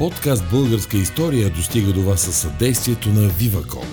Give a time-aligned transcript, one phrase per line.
[0.00, 3.84] Подкаст Българска история достига до вас със съдействието на Viva.com.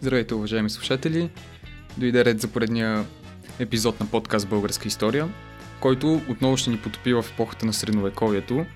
[0.00, 1.30] Здравейте, уважаеми слушатели!
[1.96, 3.04] Дойде ред за поредния
[3.58, 5.28] епизод на подкаст Българска история,
[5.80, 8.66] който отново ще ни потопи в епохата на средновековието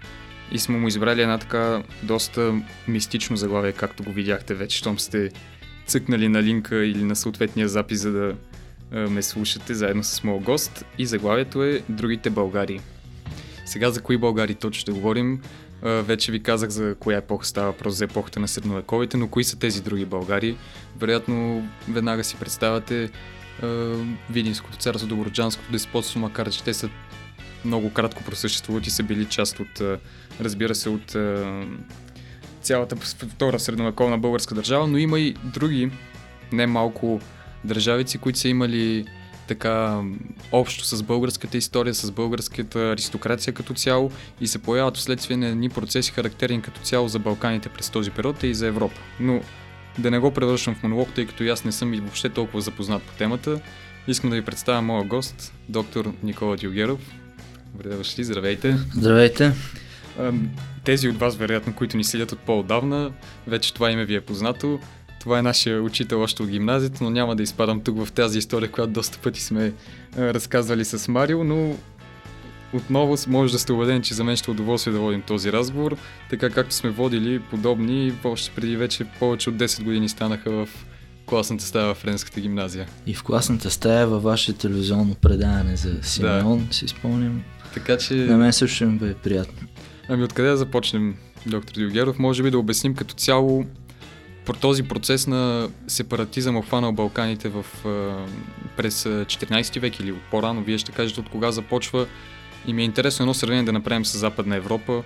[0.52, 5.30] и сме му избрали една така доста мистично заглавие, както го видяхте вече, щом сте
[5.86, 8.34] цъкнали на линка или на съответния запис, за да
[9.08, 12.80] ме слушате заедно с моят гост и заглавието е Другите Българи.
[13.70, 15.40] Сега за кои Българи точно ще говорим.
[15.82, 19.58] Вече ви казах за коя епоха става въпрос за епохата на средновековите, но кои са
[19.58, 20.56] тези други Българи?
[20.98, 23.10] Вероятно веднага си представяте
[24.30, 26.90] Видинското царство, Доброджанското деспотство, макар че те са
[27.64, 29.82] много кратко просъществуват и са били част от,
[30.40, 31.16] разбира се, от
[32.62, 35.90] цялата втора средновековна българска държава, но има и други,
[36.52, 37.20] не малко
[37.64, 39.04] държавици, които са имали
[39.50, 40.02] така
[40.52, 45.68] общо с българската история, с българската аристокрация като цяло и се появяват вследствие на едни
[45.68, 49.00] процеси характерни като цяло за Балканите през този период и за Европа.
[49.20, 49.40] Но
[49.98, 53.02] да не го превръщам в монолог, тъй като аз не съм и въобще толкова запознат
[53.02, 53.60] по темата,
[54.08, 57.00] искам да ви представя моя гост, доктор Никола Дюгеров.
[57.72, 58.76] Добре дошли, здравейте!
[58.94, 59.52] Здравейте!
[60.84, 63.10] Тези от вас, вероятно, които ни следят от по-отдавна,
[63.46, 64.80] вече това име ви е познато.
[65.20, 68.70] Това е нашия учител още от гимназията, но няма да изпадам тук в тази история,
[68.70, 69.72] която доста пъти сме
[70.18, 71.76] разказвали с Марио, но
[72.72, 75.96] отново може да сте убедени, че за мен ще е удоволствие да водим този разговор,
[76.30, 80.68] така както сме водили подобни, още преди вече повече от 10 години станаха в
[81.26, 82.88] класната стая в Френската гимназия.
[83.06, 86.74] И в класната стая във ваше телевизионно предаване за Симеон, да.
[86.74, 87.42] си спомням.
[87.74, 88.14] Така че...
[88.14, 89.68] На мен също ми бъде приятно.
[90.08, 91.14] Ами откъде да започнем,
[91.46, 92.18] доктор Диогеров?
[92.18, 93.64] Може би да обясним като цяло
[94.46, 97.66] по този процес на сепаратизъм обхванал Балканите в,
[98.76, 102.06] през 14 век или по-рано, вие ще кажете от кога започва.
[102.66, 105.02] И ми е интересно едно сравнение да направим с Западна Европа,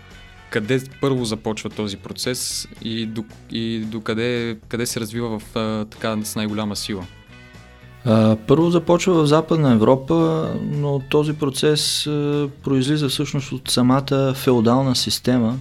[0.50, 5.52] къде първо започва този процес и до, и до къде, къде се развива в
[5.90, 7.06] така с най-голяма сила?
[8.46, 12.04] Първо започва в Западна Европа, но този процес
[12.64, 15.58] произлиза всъщност от самата феодална система,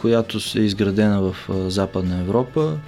[0.00, 1.36] която е изградена в
[1.70, 2.78] Западна Европа,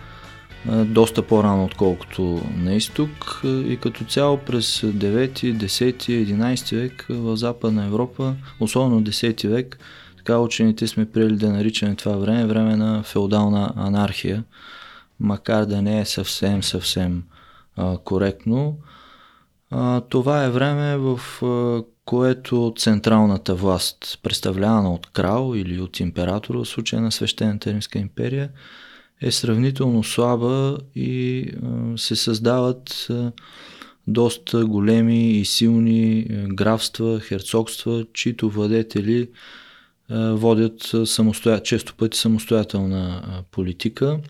[0.84, 7.84] доста по-рано отколкото на изток и като цяло през 9, 10, 11 век в Западна
[7.84, 9.78] Европа, особено 10 век,
[10.16, 14.44] така учените сме приели да наричаме това време време на феодална анархия,
[15.20, 17.22] макар да не е съвсем, съвсем
[17.76, 18.76] а, коректно.
[19.70, 26.54] А, това е време, в а, което централната власт, представлявана от крал или от император,
[26.54, 28.50] в случая на Свещената Римска империя,
[29.20, 33.32] е сравнително слаба и а, се създават а,
[34.06, 39.28] доста големи и силни графства, херцогства, чието владетели
[40.10, 41.62] водят самостоя...
[41.62, 44.20] често пъти самостоятелна политика,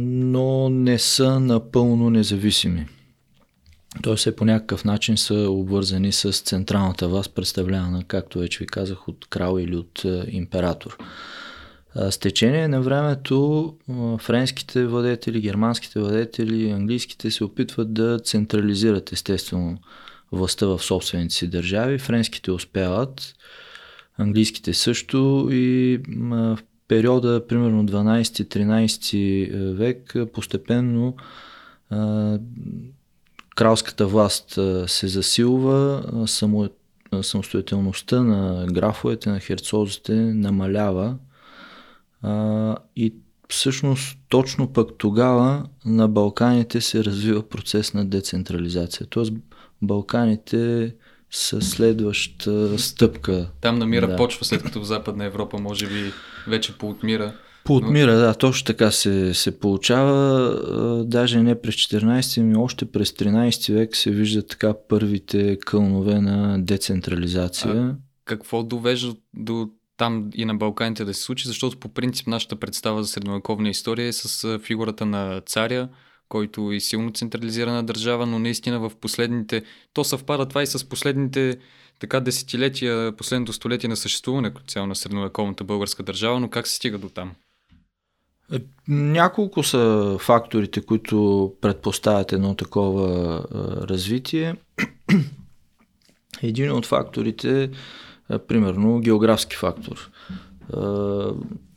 [0.00, 2.86] но не са напълно независими
[4.02, 4.16] т.е.
[4.16, 9.26] все по някакъв начин са обвързани с централната власт, представлявана, както вече ви казах, от
[9.30, 10.98] крал или от е, император.
[11.94, 13.74] С течение на времето
[14.20, 19.78] френските владетели, германските владетели, английските се опитват да централизират естествено
[20.32, 21.98] властта в собствените си държави.
[21.98, 23.34] Френските успяват,
[24.18, 31.16] английските също и в периода примерно 12-13 е, век постепенно
[33.58, 36.68] кралската власт се засилва, само,
[37.22, 41.16] самостоятелността на графовете, на херцозите намалява
[42.22, 43.14] а, и
[43.48, 49.06] всъщност точно пък тогава на Балканите се развива процес на децентрализация.
[49.10, 49.32] Тоест
[49.82, 50.94] Балканите
[51.30, 53.50] са следваща стъпка.
[53.60, 54.16] Там намира да.
[54.16, 56.12] почва, след като в Западна Европа може би
[56.46, 57.34] вече поотмира
[57.68, 61.04] Поотмира, да, точно така се, се получава.
[61.04, 66.64] Даже не през 14, ами още през 13 век се виждат така първите кълнове на
[66.64, 67.72] децентрализация.
[67.72, 72.56] А какво довежда до там и на Балканите да се случи, защото по принцип нашата
[72.56, 75.88] представа за средновековна история е с фигурата на царя,
[76.28, 81.56] който е силно централизирана държава, но наистина в последните, то съвпада това и с последните
[81.98, 86.98] така десетилетия, последното столетие на съществуване цяло на средновековната българска държава, но как се стига
[86.98, 87.32] до там?
[88.88, 93.44] Няколко са факторите, които предпоставят едно такова
[93.88, 94.56] развитие.
[96.42, 97.70] Един от факторите
[98.30, 100.10] е, примерно, географски фактор.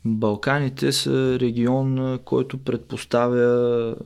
[0.04, 3.96] Балканите са регион, който предпоставя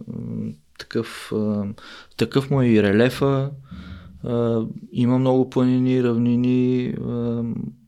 [0.78, 1.32] такъв,
[2.16, 3.50] такъв му е и релефа,
[4.92, 6.94] има много планини, равнини,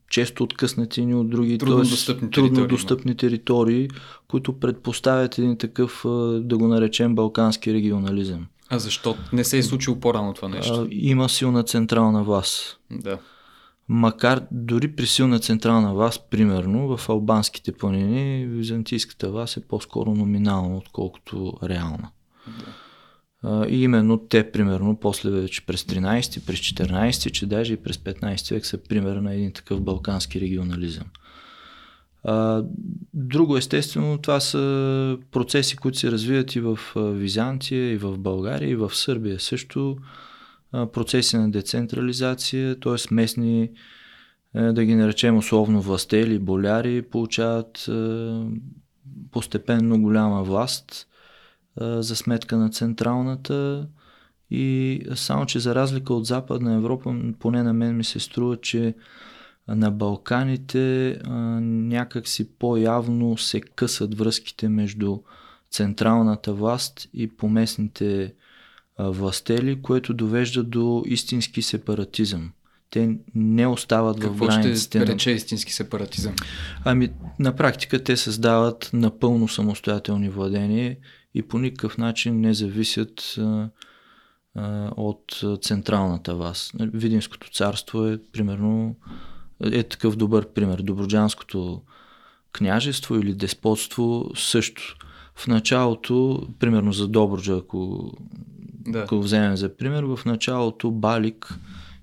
[0.09, 3.89] често откъснати ни от други Трудно тоест, достъпни трудно територии, достъпни територии,
[4.27, 6.01] които предпоставят един такъв,
[6.41, 8.47] да го наречем, балкански регионализъм.
[8.69, 10.87] А защо не се е случило по-рано това нещо?
[10.91, 12.79] Има силна централна власт.
[12.91, 13.17] Да.
[13.87, 20.77] Макар дори при силна централна власт, примерно в албанските планини, византийската власт е по-скоро номинална,
[20.77, 22.09] отколкото реална.
[23.45, 28.53] И именно те, примерно, после вече през 13, през 14, че даже и през 15
[28.53, 31.05] век са пример на един такъв балкански регионализъм.
[33.13, 38.75] Друго, естествено, това са процеси, които се развиват и в Византия, и в България, и
[38.75, 39.97] в Сърбия също.
[40.71, 43.13] Процеси на децентрализация, т.е.
[43.13, 43.69] местни,
[44.55, 48.31] е, да ги наречем условно властели, боляри, получават е,
[49.31, 51.08] постепенно голяма власт
[51.79, 53.87] а, за сметка на централната
[54.51, 58.95] и само, че за разлика от Западна Европа, поне на мен ми се струва, че
[59.67, 65.17] на Балканите а, някак си по-явно се късат връзките между
[65.71, 68.33] централната власт и поместните
[68.97, 72.51] а, властели, което довежда до истински сепаратизъм.
[72.89, 76.35] Те не остават в Какво границите ще на рече истински сепаратизъм?
[76.85, 77.09] Ами,
[77.39, 80.97] на практика те създават напълно самостоятелни владения
[81.39, 83.69] и по никакъв начин не зависят а,
[84.55, 86.71] а, от централната власт.
[86.79, 88.95] Видинското царство е примерно
[89.63, 90.81] е такъв добър пример.
[90.81, 91.81] Доброджанското
[92.53, 94.95] княжество или деспотство също.
[95.35, 98.11] В началото, примерно за Добруджа, ако,
[98.63, 98.99] Да.
[98.99, 101.59] ако вземем за пример, в началото Балик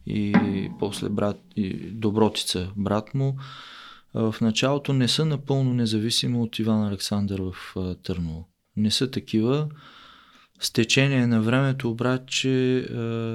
[0.06, 0.34] и
[0.78, 3.36] после брат и Добротица, брат му,
[4.14, 8.48] в началото не са напълно независими от Иван Александър в Търново.
[8.76, 9.68] Не са такива.
[10.60, 12.86] С течение на времето обаче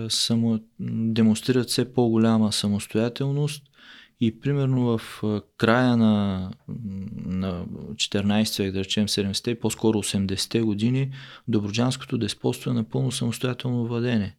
[0.10, 3.64] само, демонстрират все по-голяма самостоятелност
[4.22, 5.24] и примерно в
[5.58, 6.52] края на,
[7.26, 11.12] на 14 век, да речем 70-те, по-скоро 80-те години,
[11.48, 14.36] Доброджанското деспотство е напълно самостоятелно владение.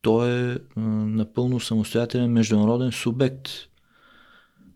[0.00, 3.48] Той е напълно самостоятелен международен субект,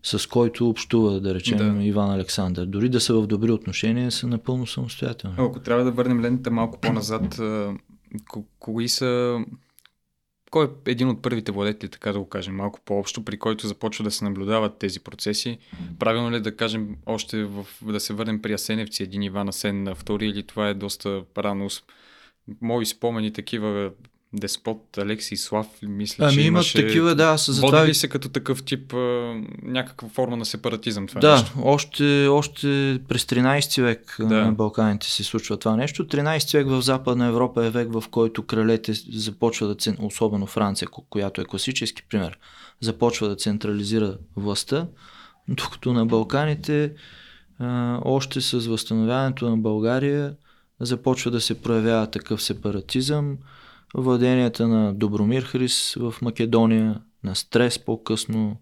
[0.03, 1.83] с който общува, да речем, Да.
[1.83, 2.65] Иван Александър.
[2.65, 5.35] Дори да са в добри отношения, са напълно самостоятелни.
[5.39, 7.39] Ако трябва да върнем лентата малко по-назад,
[8.59, 9.39] кои са...
[10.51, 14.03] Кой е един от първите владетели, така да го кажем, малко по-общо, при който започва
[14.03, 15.57] да се наблюдават тези процеси?
[15.99, 19.83] Правилно ли е да кажем още в, да се върнем при Асеневци, един Иван Асен
[19.83, 21.67] на втори, или това е доста рано?
[22.61, 23.91] Мои спомени такива,
[24.33, 26.85] Деспот, Алексий Слав, мисля, Ами че имат имаше...
[26.85, 27.87] такива, да, са Води затова...
[27.87, 28.97] ли се като такъв тип а,
[29.63, 31.51] някаква форма на сепаратизъм това Да, нещо?
[31.57, 32.67] още, още
[33.07, 34.25] през 13 век Да.
[34.25, 34.35] да.
[34.35, 36.05] на Балканите се случва това нещо.
[36.05, 40.87] 13 век в Западна Европа е век, в който кралете започва да, цен- особено Франция,
[40.87, 42.37] ко- която е класически пример,
[42.81, 44.87] започва да централизира властта,
[45.47, 46.93] докато на Балканите
[47.59, 50.35] а, още с възстановяването на България
[50.79, 53.37] започва да се проявява такъв сепаратизъм.
[53.95, 58.57] Владенията на Добромир Хрис в Македония, на Стрес по-късно,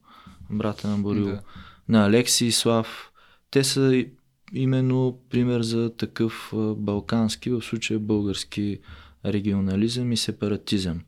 [0.49, 1.41] брата на Борил, Да.
[1.87, 3.11] на Алексий Слав.
[3.51, 4.05] Те са
[4.53, 8.79] именно пример за такъв балкански, в случая български
[9.25, 11.01] регионализъм и сепаратизъм.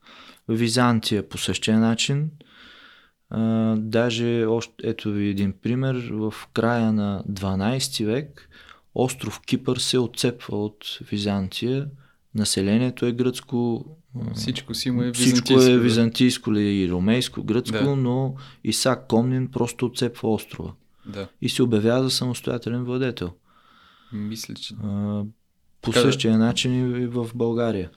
[0.49, 2.31] Византия по същия начин.
[3.29, 8.49] А, даже, още, ето ви един пример, в края на 12 век
[8.95, 11.87] остров Кипър се отцепва от Византия.
[12.37, 13.85] Населението е гръцко.
[14.35, 15.61] Всичко си му е всичко византийско.
[15.63, 15.79] е да.
[15.79, 17.95] византийско ли и ромейско, гръцко, Да.
[17.95, 20.71] но Исак Комнин просто отцепва острова
[21.05, 21.27] Да.
[21.41, 23.31] и се обявява за самостоятелен владетел.
[24.13, 25.23] Мисля, че А,
[25.81, 26.05] по Така да.
[26.05, 27.89] същия начин и в България.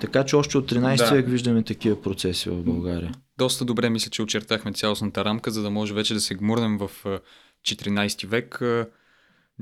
[0.00, 1.10] Така че още от 13 Да.
[1.10, 3.12] век виждаме такива процеси в България.
[3.38, 6.90] доста добре мисля, че очертахме цялостната рамка, за да може вече да се гмурнем в
[7.06, 7.18] а,
[7.62, 8.62] 14 век.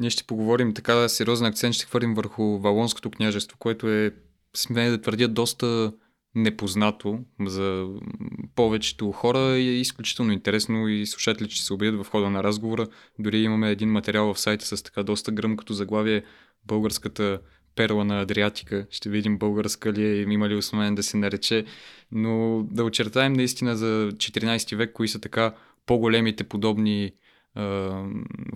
[0.00, 4.11] Ние ще поговорим така сериозен акцент, ще хвърлим върху Валонското княжество, което е,
[4.57, 5.92] смея да твърдя, доста
[6.35, 7.87] непознато за
[8.54, 12.87] повечето хора и е изключително интересно и слушатели ще се убедят в хода на разговора.
[13.19, 16.23] Дори имаме един материал в сайта с така доста гръмкото заглавие
[16.66, 17.40] Българската
[17.76, 18.87] перла на Адриатика.
[18.90, 21.64] Ще видим българска ли е, има ли основание да се нарече.
[22.12, 25.54] Но да очертаем наистина за 14 век, кои са така
[25.87, 27.12] по-големите подобни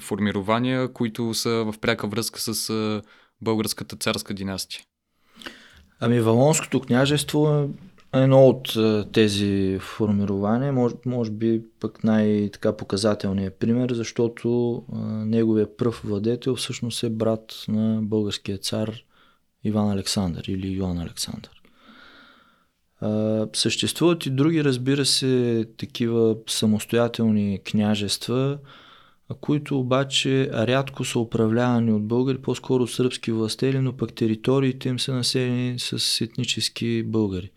[0.01, 3.03] формирования, които са в пряка връзка с а,
[3.41, 4.83] българската царска династия.
[6.01, 7.69] Ами Валонското княжество
[8.13, 14.97] е едно от а, тези формирования, може, може би пък най-така показателният пример, защото а,
[15.07, 18.95] неговия пръв владетел всъщност е брат на българския цар
[19.65, 21.63] Иван Александър или Йоан Александър.
[23.01, 28.59] А, съществуват и други, разбира се, такива самостоятелни княжества,
[29.41, 35.15] които обаче рядко са управлявани от българи, по-скоро сръбски властели, но пък териториите им са
[35.15, 37.51] населени с етнически българи.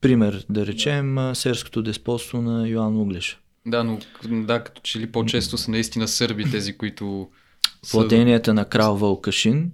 [0.00, 3.38] Пример, да речем, серското деспотство на Йоан Углеша.
[3.66, 3.98] Да, но
[4.28, 7.28] да, като че ли по-често са наистина сърби тези, които...
[7.92, 9.70] Владенията на крал Вълкашин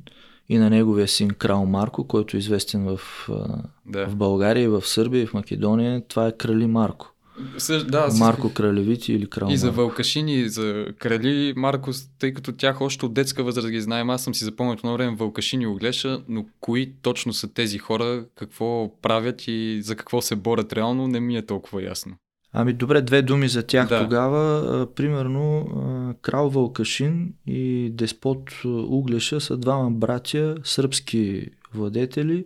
[0.49, 3.01] и на неговия син крал Марко, който е известен в,
[3.87, 4.07] да.
[4.07, 7.16] в България, в Сърбия и в Македония, това е крали Марко.
[7.59, 12.53] Съж, да, Марко Кралевити или Крал И за Вълкашини, и за Крали Марко, тъй като
[12.53, 16.21] тях още от детска възраст ги знаем, аз съм си запомнил на време Вълкашини Оглеша,
[16.29, 21.21] но кои точно са тези хора, какво правят и за какво се борят реално, не
[21.21, 22.15] ми е толкова ясно.
[22.53, 24.03] Ами добре, две думи за тях да.
[24.03, 24.87] тогава.
[24.95, 25.67] примерно,
[26.23, 32.45] крал Вълкашин и деспот Углеша са двама братя, сръбски владетели.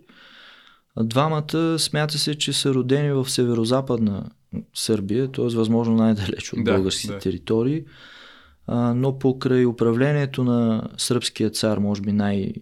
[0.99, 4.29] Двамата смята се, че са родени в северо-западна
[4.73, 5.45] Сърбия, т.е.
[5.45, 7.19] възможно най-далеч от да, българските да.
[7.19, 7.83] територии,
[8.67, 12.53] а, но покрай управлението на сръбския цар, може би най-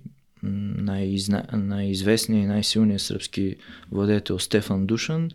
[0.43, 3.55] най-изна, най-известният и най-силният сръбски
[3.91, 5.29] владетел Стефан Душан,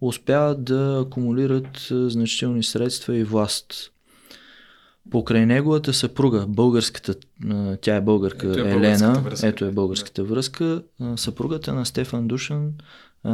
[0.00, 3.90] успяват да акумулират значителни средства и власт.
[5.10, 7.14] Покрай неговата съпруга, българската,
[7.80, 10.82] тя е българка, ето е Елена, връзка, ето е българската връзка,
[11.16, 12.72] съпругата на Стефан Душан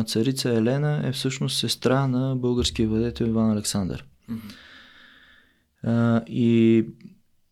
[0.07, 4.05] царица Елена е всъщност сестра на българския владетел Иван Александър.
[4.31, 6.25] Mm-hmm.
[6.27, 6.85] И,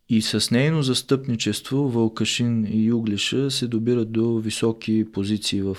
[0.09, 5.77] и с нейно застъпничество Вълкашин и Юглиша се добират до високи позиции в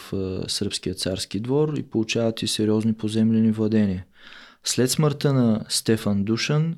[0.48, 4.06] сръбския царски двор и получават и сериозни поземлени владения.
[4.64, 6.76] След смъртта на Стефан Душан,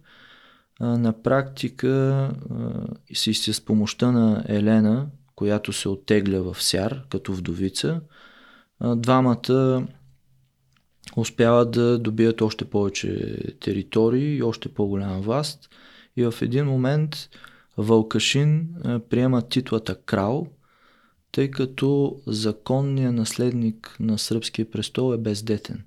[0.82, 2.32] на практика
[3.14, 8.02] си с помощта на Елена, която се оттегля в Сяр като вдовица,
[8.82, 9.88] двамата
[11.16, 15.70] успяват да добият още повече територии и още по-голяма власт.
[16.18, 17.30] И в един момент
[17.78, 18.76] Вълкашин
[19.10, 20.48] приема титлата крал,
[21.32, 25.84] тъй като законният наследник на сръбския престол е бездетен.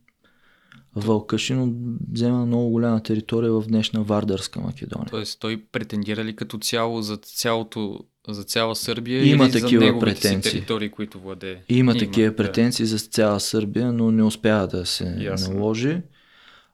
[0.97, 1.75] Вълкашин
[2.13, 5.09] взема много голяма територия в днешна Вардарска Македония.
[5.11, 9.99] Тоест той претендира ли като цяло за цялото за цяла Сърбия има или такива за
[9.99, 10.53] претенции.
[10.53, 11.63] територии, които владее?
[11.69, 12.89] Има, има такива претенции да.
[12.89, 15.55] за цяла Сърбия, но не успява да се Ясно.
[15.55, 16.03] наложи.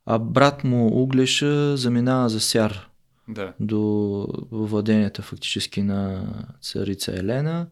[0.07, 2.89] А брат му Углеша заминава за Сяр
[3.29, 3.53] да.
[3.61, 6.29] до владенията фактически на
[6.61, 7.67] царица Елена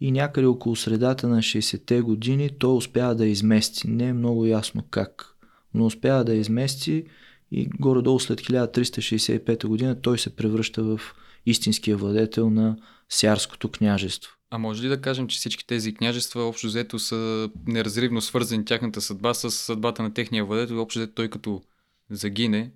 [0.00, 3.88] и някъде около средата на 60-те години той успява да измести.
[3.88, 5.29] Не е много ясно как,
[5.74, 7.04] но успява да измести
[7.52, 11.00] и горе-долу след 1365 година той се превръща в
[11.46, 12.76] истинския владетел на
[13.08, 14.32] Сярското княжество.
[14.50, 19.00] А може ли да кажем, че всички тези княжества общо взето са неразривно свързани тяхната
[19.00, 21.62] съдба с съдбата на техния владетел, общо взето той като
[22.10, 22.70] загине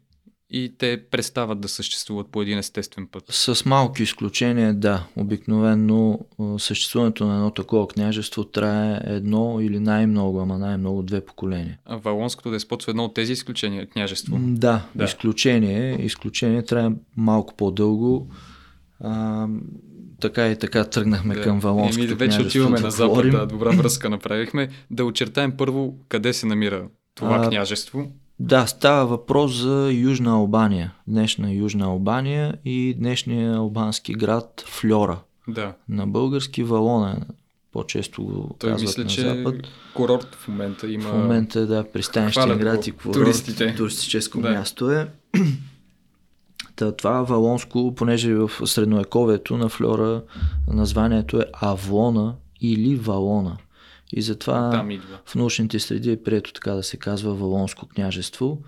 [0.50, 3.24] и те престават да съществуват по един естествен път.
[3.28, 5.06] С малки изключения, да.
[5.16, 6.18] Обикновено
[6.58, 11.78] съществуването на едно такова княжество трае едно или най-много, ама най-много две поколения.
[11.84, 14.38] А Валонското деспотство е едно от тези изключения, княжество?
[14.40, 15.04] Да, да.
[15.04, 16.04] изключение.
[16.04, 18.30] Изключение трае малко по-дълго.
[19.00, 19.46] А,
[20.20, 21.42] така и така тръгнахме да.
[21.42, 24.68] към Валонското Еми, вече отиваме да на запад, да, добра връзка направихме.
[24.90, 28.12] Да очертаем първо къде се намира това а, княжество.
[28.40, 35.18] Да, става въпрос за Южна Албания, днешна Южна Албания и днешния албански град Флора.
[35.48, 35.74] Да.
[35.88, 37.26] На български Валона,
[37.72, 39.54] по-често го Той казват мисля, на че запад.
[39.94, 41.08] курорт в момента има...
[41.08, 43.74] В момента е, да, пристанищен град и курорт, туристите.
[43.74, 44.50] туристическо да.
[44.50, 45.08] място е.
[46.76, 50.22] Та, това Валонско, понеже в средновековието на Флора
[50.68, 53.56] названието е Авлона или Валона.
[54.12, 54.87] И затова
[55.26, 58.62] в научните среди е прието така да се казва Валонско княжество.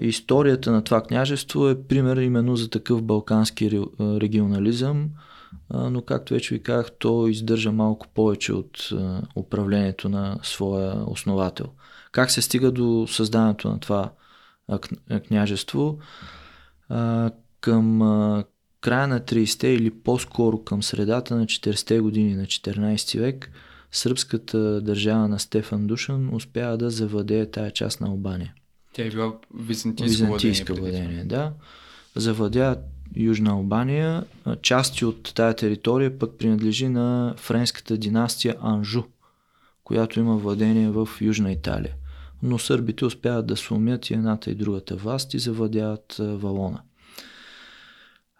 [0.00, 3.70] Историята на това княжество е пример именно за такъв балкански
[4.00, 5.10] регионализъм,
[5.70, 8.88] но както вече ви казах, то издържа малко повече от
[9.36, 11.66] управлението на своя основател.
[12.12, 14.12] Как се стига до създаването на това
[15.28, 15.98] княжество?
[17.60, 17.98] Към
[18.80, 23.50] края на 30-те или по-скоро към средата на 40-те години на 14 век
[23.96, 28.54] сръбската държава на Стефан Душан успява да завладее тая част на Албания.
[28.92, 31.52] Тя е била византийско, византийска владение, владение да.
[32.14, 32.76] Завладя
[33.16, 34.24] Южна Албания.
[34.62, 39.02] Части от тая територия пък принадлежи на френската династия Анжу,
[39.84, 41.94] която има владение в Южна Италия.
[42.42, 46.80] Но сърбите успяват да сломят и едната и другата власт и завладяват Валона.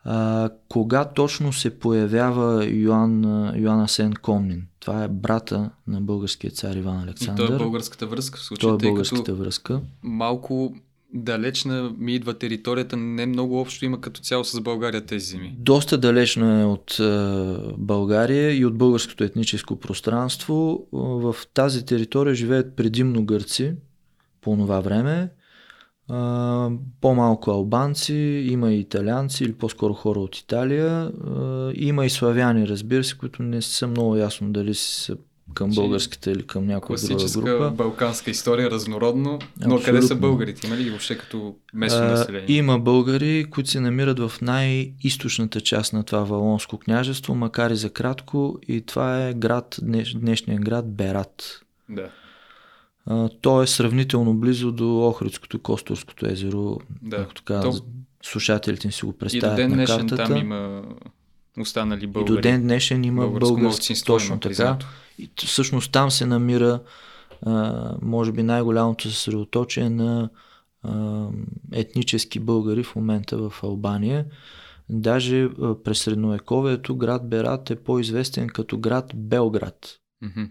[0.08, 3.24] А, кога точно се появява Йоан,
[3.56, 4.66] Йоан Асен Комнин?
[4.80, 7.44] Това е брата на българския цар Иван Александър.
[7.44, 8.78] И той е българската връзка в случая.
[8.78, 9.80] Той е българската връзка.
[10.02, 10.74] Малко
[11.14, 15.54] далечна ми идва територията, не много общо има като цяло с България тези земи.
[15.58, 20.86] Доста далечно е от е, България и от българското етническо пространство.
[20.92, 23.74] В тази територия живеят предимно гърци
[24.40, 25.28] по това време.
[26.08, 26.70] А,
[27.00, 28.14] по-малко албанци,
[28.50, 31.12] има и италианци или по-скоро хора от Италия.
[31.26, 35.16] А, има и славяни, разбира се, които не са много ясно дали са
[35.54, 37.18] към българската или към някоя друга група.
[37.18, 39.30] Класическа балканска история, разнородно.
[39.30, 39.84] Но Абсолютно.
[39.84, 40.66] къде са българите?
[40.66, 42.46] Има ли ги въобще като местно население?
[42.48, 47.76] А, има българи, които се намират в най-источната част на това Валонско княжество, макар и
[47.76, 48.58] за кратко.
[48.68, 51.60] И това е град, днеш, днешния град Берат.
[51.88, 52.10] Да.
[53.06, 56.78] А, то е сравнително близо до Охридското Косторското езеро.
[57.02, 57.16] Да.
[57.16, 57.72] Ако така, то...
[58.22, 60.24] слушателите си го представят и до ден на картата.
[60.24, 60.82] там има
[61.60, 62.32] останали българи.
[62.32, 64.78] И до ден днешен има български, точно така.
[65.18, 66.80] И всъщност там се намира
[67.42, 70.30] а, може би най-голямото съсредоточие на
[70.82, 71.26] а,
[71.72, 74.24] етнически българи в момента в Албания.
[74.88, 79.98] Даже а, през средновековието град Берат е по-известен като град Белград.
[80.24, 80.50] Mm-hmm.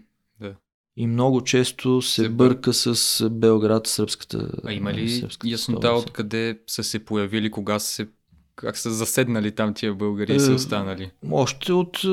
[0.96, 4.50] И много често се, се бърка с Белград, сръбската.
[4.64, 8.08] А има ли яснота откъде са се появили, кога се
[8.56, 11.10] как са заседнали там тия българи и са е, останали?
[11.30, 12.08] Още от, е,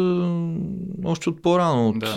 [1.06, 2.16] още от по-рано, от да.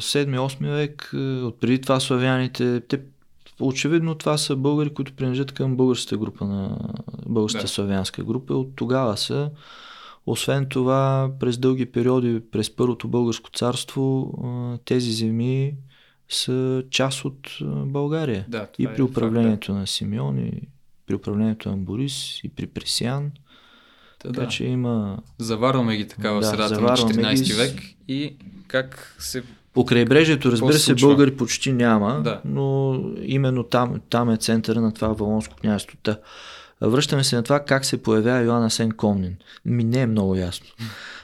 [0.00, 1.10] 7-8 е, век,
[1.44, 2.80] от преди това славяните.
[2.80, 3.00] Те,
[3.60, 6.78] очевидно това са българи, които принадлежат към българската група на
[7.26, 7.68] българската да.
[7.68, 8.54] славянска група.
[8.54, 9.50] От тогава са.
[10.26, 14.34] Освен това, през дълги периоди, през Първото българско царство,
[14.84, 15.74] тези земи
[16.28, 18.44] са част от България.
[18.48, 19.80] Да, и при управлението факт, да.
[19.80, 20.62] на Симеон, и
[21.06, 23.30] при управлението на Борис, и при Пресян.
[24.18, 24.48] Та, така да.
[24.48, 25.18] че има...
[25.38, 27.52] Заварваме ги така в да, средата на 14 ги...
[27.52, 29.42] век и как се...
[29.72, 32.40] По крайбрежието, разбира се, българи почти няма, да.
[32.44, 35.98] но именно там, там е центъра на това Валонско княжество.
[36.80, 39.36] Връщаме се на това как се появява Йоан Асен Комнин.
[39.64, 40.66] Ми не е много ясно.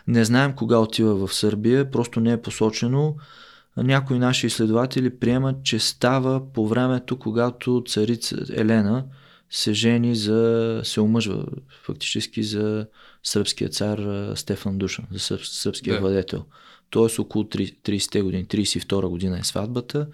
[0.07, 3.15] Не знаем кога отива в Сърбия, просто не е посочено.
[3.77, 9.05] Някои наши изследователи приемат, че става по времето, когато царица Елена
[9.51, 11.47] се жени за, се омъжва
[11.85, 12.87] фактически за
[13.23, 16.01] сръбския цар Стефан Душан, за сръб, сръбския да.
[16.01, 16.45] владетел.
[16.91, 20.07] Тоест около 30-те години, 32 година е сватбата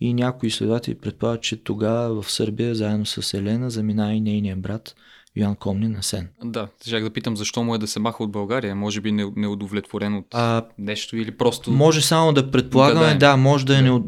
[0.00, 4.94] и някои изследователи предполагат, че тогава в Сърбия заедно с Елена замина и нейния брат
[5.36, 6.28] Йоан Комни на Сен.
[6.44, 8.74] Да, ще да питам защо му е да се маха от България.
[8.74, 11.70] Може би неудовлетворен от а, нещо или просто...
[11.70, 14.00] Може само да предполагаме, да, да може да е да.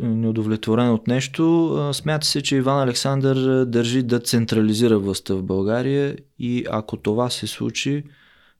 [0.00, 1.90] неудовлетворен от нещо.
[1.92, 7.46] Смята се, че Иван Александър държи да централизира властта в България и ако това се
[7.46, 8.04] случи,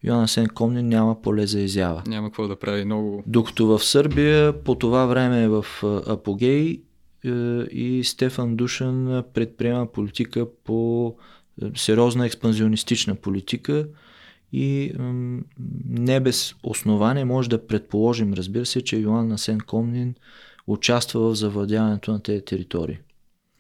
[0.04, 2.02] Йоан Сен Комни няма поле за изява.
[2.06, 3.24] Няма какво да прави много.
[3.26, 5.66] Докато в Сърбия по това време е в
[6.06, 6.82] апогей
[7.24, 7.28] е,
[7.70, 11.14] и Стефан Душан предприема политика по
[11.76, 13.88] сериозна експанзионистична политика
[14.52, 14.92] и
[15.88, 20.14] не без основание може да предположим, разбира се, че Йоан Насен Комнин
[20.66, 22.98] участва в завладяването на тези територии.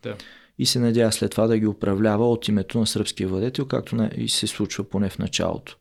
[0.02, 0.16] Да.
[0.58, 4.28] И се надява след това да ги управлява от името на сръбския владетел, както и
[4.28, 5.76] се случва поне в началото.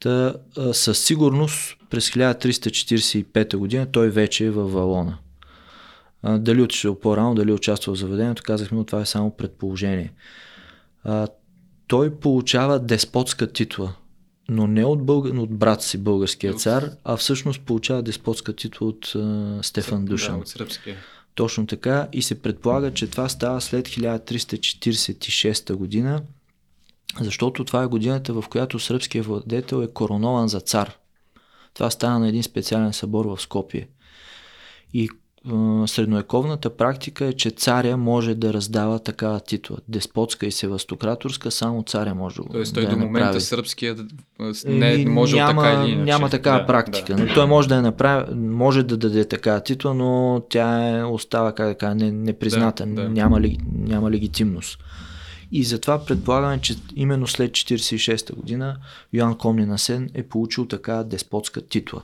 [0.00, 0.34] Та,
[0.72, 5.18] със сигурност през 1345 година той вече е във Валона.
[6.24, 10.12] дали отишъл по-рано, дали участвал в заведението, казахме, но това е само предположение
[11.06, 11.28] а,
[11.86, 13.94] той получава деспотска титла,
[14.48, 15.26] но не от, бълг...
[15.26, 20.34] от брат си българския цар, а всъщност получава деспотска титла от а, Стефан Душан.
[20.34, 20.96] Да, от сръбския.
[21.34, 26.22] Точно така и се предполага, че това става след 1346 година,
[27.20, 30.96] защото това е годината, в която сръбския владетел е коронован за цар.
[31.74, 33.88] Това стана на един специален събор в Скопие.
[34.92, 35.08] И
[35.86, 39.76] средновековната практика е, че царя може да раздава такава титла.
[39.88, 43.40] Деспотска и севастократорска, само царя може Тоест, да той до момента направи.
[43.40, 43.96] сръбския
[44.66, 46.12] не е може няма, така или иначе.
[46.12, 47.14] Няма такава да, практика.
[47.14, 47.24] Да.
[47.24, 51.52] Но той може да я направи, може да даде такава титла, но тя е, остава,
[51.52, 53.08] как да кажа, не, непризната, да, да.
[53.08, 53.40] Няма,
[53.72, 54.78] няма легитимност.
[55.52, 58.76] И затова предполагаме, че именно след 46-та година
[59.12, 62.02] Йоан Комни Насен е получил така деспотска титла.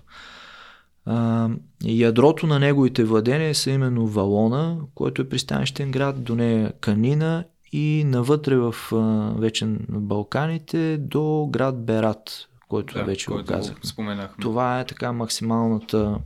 [1.07, 1.49] А,
[1.85, 8.05] ядрото на неговите владения са именно Валона, който е пристанищен град, до нея Канина и
[8.07, 8.97] навътре в а,
[9.39, 13.77] вече на Балканите до град Берат, който да, вече който го казах.
[13.83, 14.43] Споменахме.
[14.43, 16.19] Това е така максималната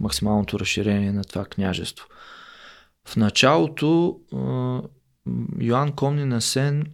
[0.00, 2.06] максималното разширение на това княжество.
[3.08, 4.80] В началото а,
[5.60, 6.84] Йоан Комни на Сен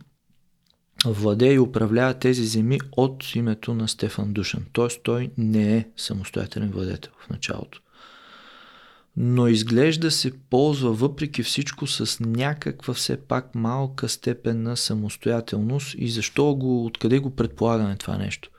[1.12, 4.64] владее и управлява тези земи от името на Стефан Душан.
[4.72, 4.86] Т.е.
[5.02, 7.80] той не е самостоятелен владетел в началото.
[9.16, 16.08] Но изглежда се ползва въпреки всичко с някаква все пак малка степен на самостоятелност и
[16.08, 18.50] защо го, откъде го предполагаме това нещо.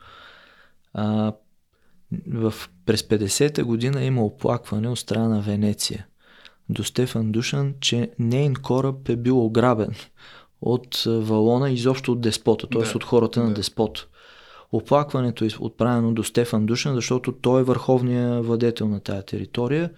[0.94, 1.32] А,
[2.28, 2.54] в,
[2.86, 6.06] през 50-та година има оплакване от страна на Венеция
[6.68, 9.94] до Стефан Душан, че нейн кораб е бил ограбен
[10.60, 12.82] от Валона, изобщо от деспота, т.е.
[12.82, 13.46] Да, от хората да.
[13.46, 14.06] на деспота.
[14.72, 19.90] Оплакването е отправено до Стефан Душан, защото той е върховният владетел на тази територия.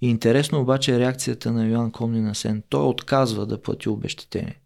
[0.00, 2.62] И интересно обаче е реакцията на Йоан Комнина Сен.
[2.68, 4.60] Той отказва да плати обещетение.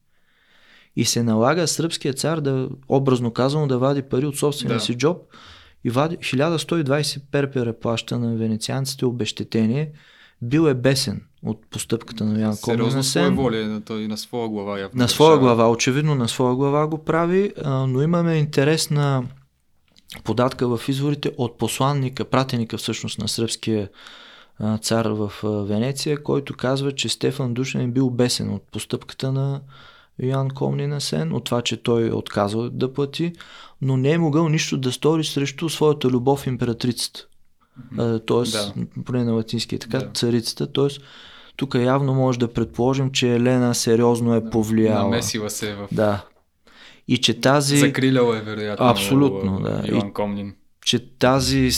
[0.97, 4.85] И се налага сръбският цар да, образно казано, да вади пари от собствения да.
[4.85, 5.19] си джоб
[5.85, 9.93] и вади 1120 перпера плаща на венецианците обещетение.
[10.43, 12.57] Бил е бесен от постъпката на Ян.
[12.57, 14.79] Сериозно своя воля, на, той, на своя глава.
[14.79, 19.25] Явно на своя глава, очевидно на своя глава го прави, но имаме интересна
[20.25, 23.89] податка в изворите от посланника, пратеника всъщност на сръбския
[24.83, 29.61] цар в Венеция, който казва, че Стефан Душан е бил бесен от постъпката на
[30.23, 33.33] Йоан Комнина Сен, от това, че той е отказал да плати,
[33.83, 37.27] но не е могъл нищо да стори срещу своята любов императрицата.
[38.27, 39.03] Тоест, да.
[39.05, 40.11] поне на латински е така, да.
[40.15, 40.73] царицата.
[40.73, 41.01] Тоест,
[41.57, 45.03] тук явно може да предположим, че Елена сериозно е повлияла.
[45.03, 45.89] Намесила се в...
[45.93, 46.25] Да.
[47.09, 47.77] И че тази...
[47.77, 48.87] Закриляла е вероятно.
[48.87, 49.83] Абсолютно, да.
[49.87, 50.55] Иван Комнин.
[50.85, 51.71] Че тази,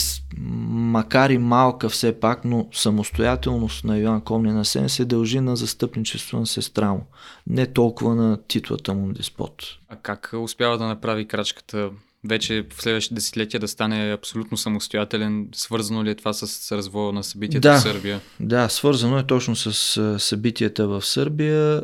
[0.69, 5.55] макар и малка все пак, но самостоятелност на Йоан Комнин на Сен се дължи на
[5.55, 7.05] застъпничество на сестра му.
[7.47, 9.63] Не толкова на титлата му деспот.
[9.89, 11.89] А как успява да направи крачката
[12.25, 15.47] вече в следващите десетилетия да стане абсолютно самостоятелен.
[15.55, 18.21] Свързано ли е това с развоя на събитията да, в Сърбия?
[18.39, 21.83] Да, свързано е точно с събитията в Сърбия.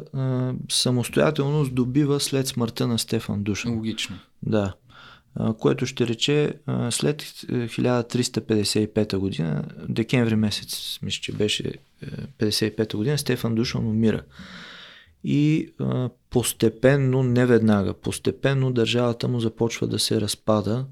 [0.69, 3.73] Самостоятелност добива след смъртта на Стефан Душан.
[3.73, 4.19] Логично.
[4.43, 4.73] Да.
[5.59, 6.53] Което ще рече
[6.89, 11.73] след 1355 година, декември месец, мисля, че беше
[12.39, 14.21] 55 година, Стефан Душан умира
[15.23, 20.85] и а, постепенно, не веднага, постепенно държавата му започва да се разпада.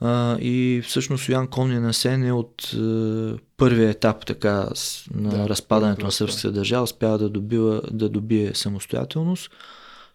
[0.00, 4.68] А, и всъщност Йоан Комни Сен е от а, първия етап така,
[5.14, 9.50] на да, разпадането да, на сръбската държава, успява да, добива, да добие самостоятелност.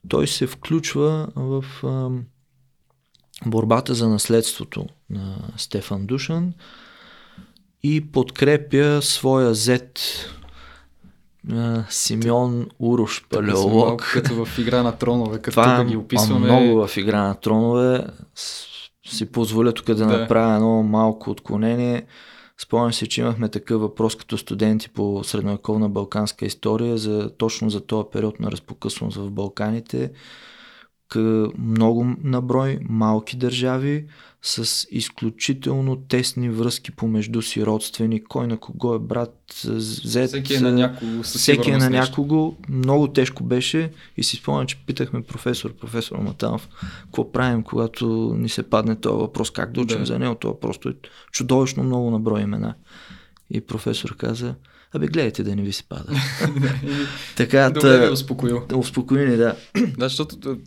[0.08, 2.10] Той се включва в а,
[3.46, 6.54] борбата за наследството на Стефан Душан
[7.84, 10.00] и подкрепя своя зет
[11.90, 14.12] Симеон Урош, палеолог.
[14.14, 16.46] Като в игра на тронове, като Това да ги описваме.
[16.46, 18.06] много в игра на тронове.
[19.08, 20.06] Си позволя тук да, да.
[20.06, 22.06] направя едно малко отклонение.
[22.62, 27.82] Спомням се, че имахме такъв въпрос като студенти по средновековна балканска история, за, точно за
[27.86, 30.12] този период на разпокъсваност в Балканите.
[31.58, 34.06] Много наброй малки държави,
[34.44, 40.28] с изключително тесни връзки помежду си родствени, кой на кого е брат, зет.
[40.28, 41.24] Всеки е на някого.
[41.24, 42.56] Всеки е на някого.
[42.70, 46.70] Много тежко беше и си спомням, че питахме професор, професор Матанов,
[47.04, 50.06] какво правим, когато ни се падне този въпрос, как да учим да.
[50.06, 50.94] за него, това просто е
[51.32, 52.76] чудовищно много наброй имена.
[53.54, 54.56] И професор каза,
[54.94, 56.14] Абе, гледайте да не ви се пада.
[57.38, 58.66] така, Добре, да, успокоил.
[58.70, 59.56] Да, успокои ни, да.
[59.98, 60.58] да, защото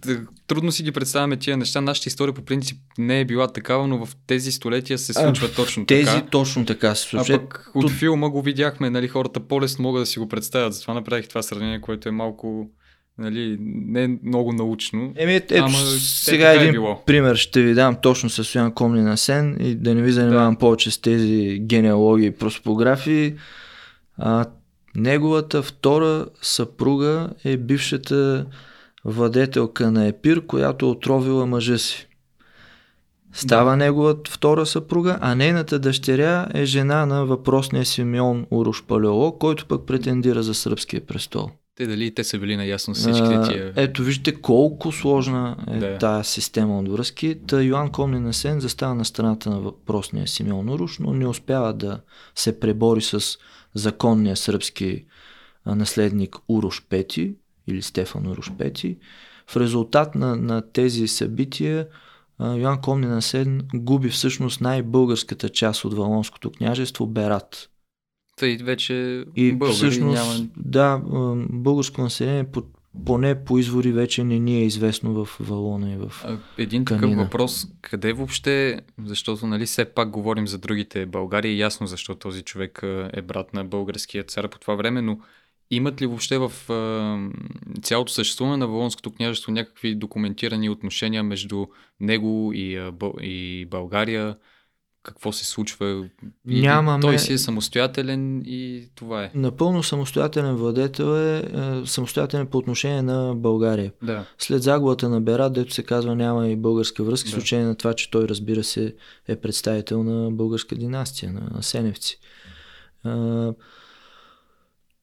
[0.46, 1.80] трудно си ги представяме тия неща.
[1.80, 5.54] Нашата история по принцип не е била такава, но в тези столетия се случва а,
[5.56, 6.18] точно тези така.
[6.18, 7.34] Тези точно така се случва.
[7.34, 10.74] А пък от филма го видяхме, нали, хората по-лесно могат да си го представят.
[10.74, 12.70] Затова направих това сравнение, което е малко
[13.18, 15.12] нали, не е много научно.
[15.16, 17.02] Еми, ето, ама сега е един било.
[17.06, 20.54] пример ще ви дам точно с Йоан Комни на Сен и да не ви занимавам
[20.54, 20.58] да.
[20.58, 23.34] повече с тези генеалогии и проспографии.
[24.18, 24.44] А,
[24.96, 28.46] неговата втора съпруга е бившата
[29.04, 32.08] владетелка на Епир, която отровила мъжа си.
[33.32, 33.76] Става да.
[33.76, 39.86] неговата втора съпруга, а нейната дъщеря е жена на въпросния Симеон Уруш Палеолог, който пък
[39.86, 41.50] претендира за сръбския престол.
[41.76, 43.72] Те дали те са били наясно с всичките тия...
[43.76, 45.98] Ето вижте колко сложна е да.
[45.98, 47.38] тази система от връзки.
[47.46, 52.00] Та Йоан Комни Сен застава на страната на въпросния Симеон Уруш, но не успява да
[52.34, 53.38] се пребори с
[53.74, 55.04] законния сръбски
[55.66, 57.34] наследник Урош Пети
[57.66, 58.98] или Стефан Урош Пети.
[59.46, 61.86] В резултат на, на тези събития
[62.40, 67.70] Йоан Комнина Сен губи всъщност най-българската част от Валонското княжество Берат.
[68.36, 70.48] Тъй вече и българи всъщност, няма...
[70.56, 71.00] Да,
[71.50, 72.62] българско население по,
[73.06, 76.12] поне по извори вече не ни е известно в Валона и в
[76.58, 77.22] Един такъв Канина.
[77.22, 82.80] въпрос, къде въобще, защото нали все пак говорим за другите България, ясно защо този човек
[83.12, 85.18] е брат на българския цар по това време, но
[85.70, 87.18] имат ли въобще в а,
[87.82, 91.66] цялото съществуване на Валонското княжество някакви документирани отношения между
[92.00, 94.36] него и, и България?
[95.04, 96.08] Какво се случва?
[96.48, 99.30] Или Нямаме- Той си е самостоятелен и това е.
[99.34, 101.42] Напълно самостоятелен владетел е, е
[101.86, 103.92] самостоятелен по отношение на България.
[104.02, 104.24] Да.
[104.38, 107.30] След загубата на Берат, дето се казва няма и българска връзка, Да.
[107.30, 108.94] с изключение на това, че той разбира се
[109.28, 112.18] е представител на българска династия, на, на Сеневци.
[113.04, 113.52] А,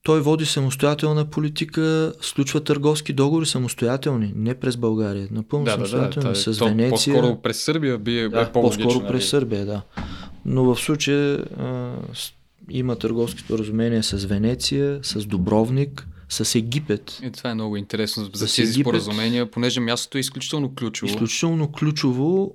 [0.02, 5.88] той води самостоятелна политика, сключва търговски договори самостоятелни, не през България, напълно Да, да, да.
[5.88, 7.14] самостоятелни, Та- с то Венеция.
[7.14, 8.84] По-скоро през Сърбия би е, Да, е по-логично.
[8.84, 9.12] по-скоро нали?
[9.12, 9.82] през Сърбия, да.
[10.44, 11.92] Но в случая а,
[12.70, 17.18] има търговски споразумения с Венеция, с Дубровник, с Египет.
[17.22, 21.12] И това е много интересно за С тези Египет- споразумения, понеже мястото е изключително ключово.
[21.12, 22.54] Изключително ключово.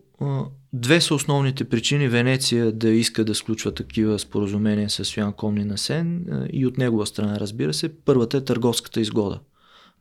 [0.74, 5.78] Две са основните причини Венеция да иска да сключва такива споразумения с Йоан Комни на
[5.78, 7.96] Сен и от негова страна, разбира се.
[8.06, 9.40] Първата е търговската изгода.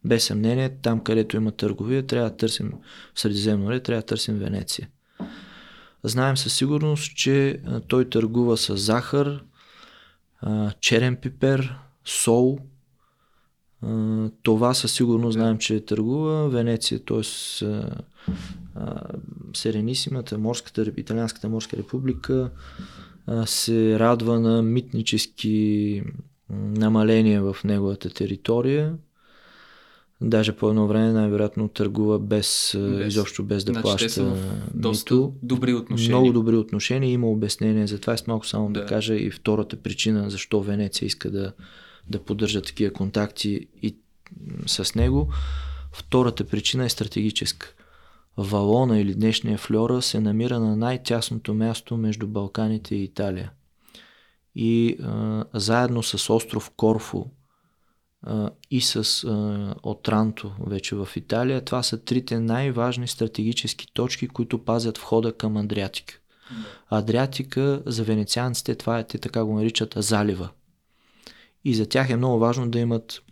[0.04, 2.72] Без съмнение, там където има търговия, трябва да търсим
[3.14, 4.88] в Средиземно море, трябва да търсим Венеция.
[6.04, 9.44] Знаем със сигурност, че той търгува с захар,
[10.80, 11.74] черен пипер,
[12.04, 12.58] сол.
[14.42, 16.48] Това със сигурност знаем, че търгува.
[16.48, 17.22] Венеция, т.е.
[19.54, 22.50] Серенисимата, морската, италианската морска република
[23.46, 26.02] се радва на митнически
[26.50, 28.94] намаления в неговата територия.
[30.20, 34.24] Даже по едно време най-вероятно търгува без, без изобщо без да Значи плаща те са
[34.24, 34.36] в
[34.74, 35.34] доста мито.
[35.42, 36.16] добри отношения.
[36.16, 38.12] Много добри отношения, има обяснение за това.
[38.12, 38.80] Аз малко само да.
[38.80, 38.86] Да.
[38.86, 41.52] кажа и втората причина, защо Венеция иска да,
[42.10, 43.96] да поддържа такива контакти и
[44.66, 45.28] с него.
[45.92, 47.74] Втората причина е стратегическа.
[48.36, 53.52] Валона или днешния Флора се намира на най-тясното място между Балканите и Италия.
[54.54, 57.24] И а, заедно с остров Корфу
[58.22, 64.64] а, и с а, Отранто вече в Италия, това са трите най-важни стратегически точки, които
[64.64, 66.20] пазят входа към Адриатика.
[66.90, 70.48] Адриатика за венецианците това е, те така го наричат залива.
[71.64, 73.22] И за тях е много важно да имат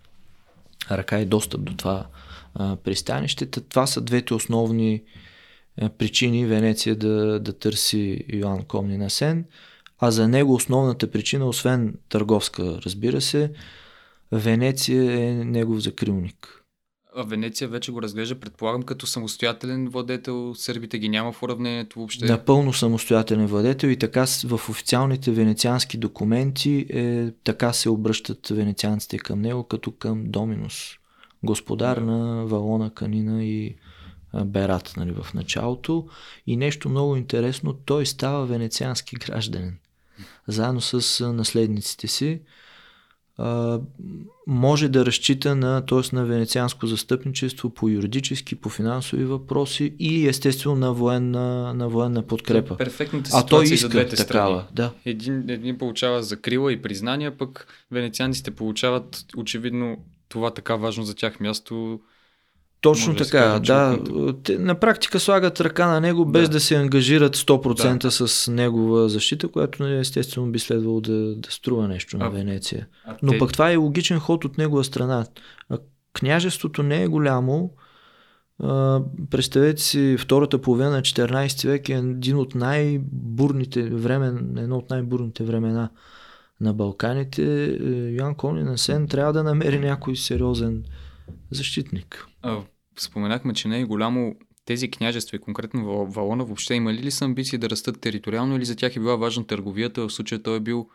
[0.91, 2.07] ръка и достъп до това
[2.55, 3.47] а, пристанище.
[3.47, 5.03] Та Това са двете основни
[5.81, 9.45] а, причини Венеция да, да търси Йоан Комни на Сен.
[9.99, 13.53] А за него основната причина, освен търговска, разбира се,
[14.33, 16.65] Венеция е негов закрилник.
[17.17, 20.55] А Венеция вече го разглежда, предполагам, като самостоятелен владетел.
[20.55, 22.27] Сърбите ги няма в уравнението въобще.
[22.27, 29.41] Напълно самостоятелен владетел и така в официалните венециански документи е, така се обръщат венецианците към
[29.41, 30.99] него, като към Доминус,
[31.45, 32.05] господар Да.
[32.05, 33.75] на Валона, Канина и
[34.45, 36.09] Берат нали, в началото.
[36.47, 39.79] И нещо много интересно, той става венециански гражданин,
[40.49, 42.41] заедно с наследниците си.
[43.39, 43.81] А,
[44.47, 46.17] може да разчита на, т.е.
[46.17, 52.77] на венецианско застъпничество по юридически, по финансови въпроси и естествено на военна, на военна подкрепа.
[52.77, 54.61] Перфектната А той ситуация за иска двете такава.
[54.61, 54.69] страни.
[54.73, 54.93] Да.
[55.05, 59.99] Един, един получава закрила и признания, пък венецианците получават очевидно
[60.29, 62.01] това така важно за тях място.
[62.81, 63.99] Точно Може да така, че да.
[64.11, 66.53] от- Те, на практика слагат ръка на него без Да.
[66.53, 71.89] да, се ангажират 100% с негова защита, която нали, естествено би следвало да, да струва
[71.89, 72.87] нещо на А, Венеция.
[73.07, 75.27] А Но те- пък това е логичен ход от негова страна.
[75.71, 75.79] А
[76.13, 77.71] Княжеството не е голямо.
[78.59, 84.91] А, представете си, втората половина на 14 век е един от най-бурните времен, едно от
[84.91, 85.91] най-бурните времена
[86.61, 87.65] на Балканите.
[87.65, 87.77] Е,
[88.11, 90.85] Йоан Конин Сен трябва да намери някой сериозен
[91.51, 92.27] защитник.
[92.43, 92.61] А,
[92.99, 97.25] споменахме, че не е голямо тези княжества и конкретно Вал- Валона въобще имали ли са
[97.25, 100.09] амбиции да растат териториално или за тях е била важна търговията?
[100.09, 100.89] В случая той е бил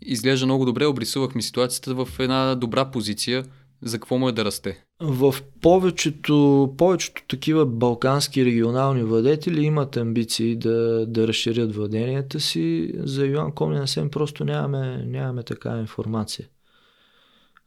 [0.00, 3.44] изглежда много добре, обрисувахме ситуацията в една добра позиция
[3.84, 4.84] за какво му е да расте.
[5.00, 12.92] В повечето, повечето такива балкански регионални владетели имат амбиции да, да разширят владенията си.
[12.98, 16.48] За Йоан Комнин Сен просто нямаме, нямаме такава информация.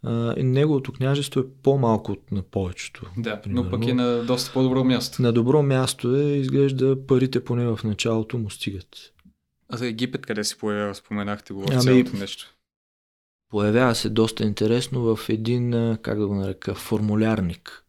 [0.03, 3.05] А, и неговото княжество е по-малко от на повечето.
[3.17, 3.63] Да, примерно.
[3.63, 5.21] но пък е на доста по-добро място.
[5.21, 8.87] На добро място е, изглежда парите поне в началото му стигат.
[9.69, 12.56] А за Египет къде се появява, споменахте го в Ами- цялото нещо.
[13.49, 17.83] Появява се доста интересно в един, как да го нарека, формулярник.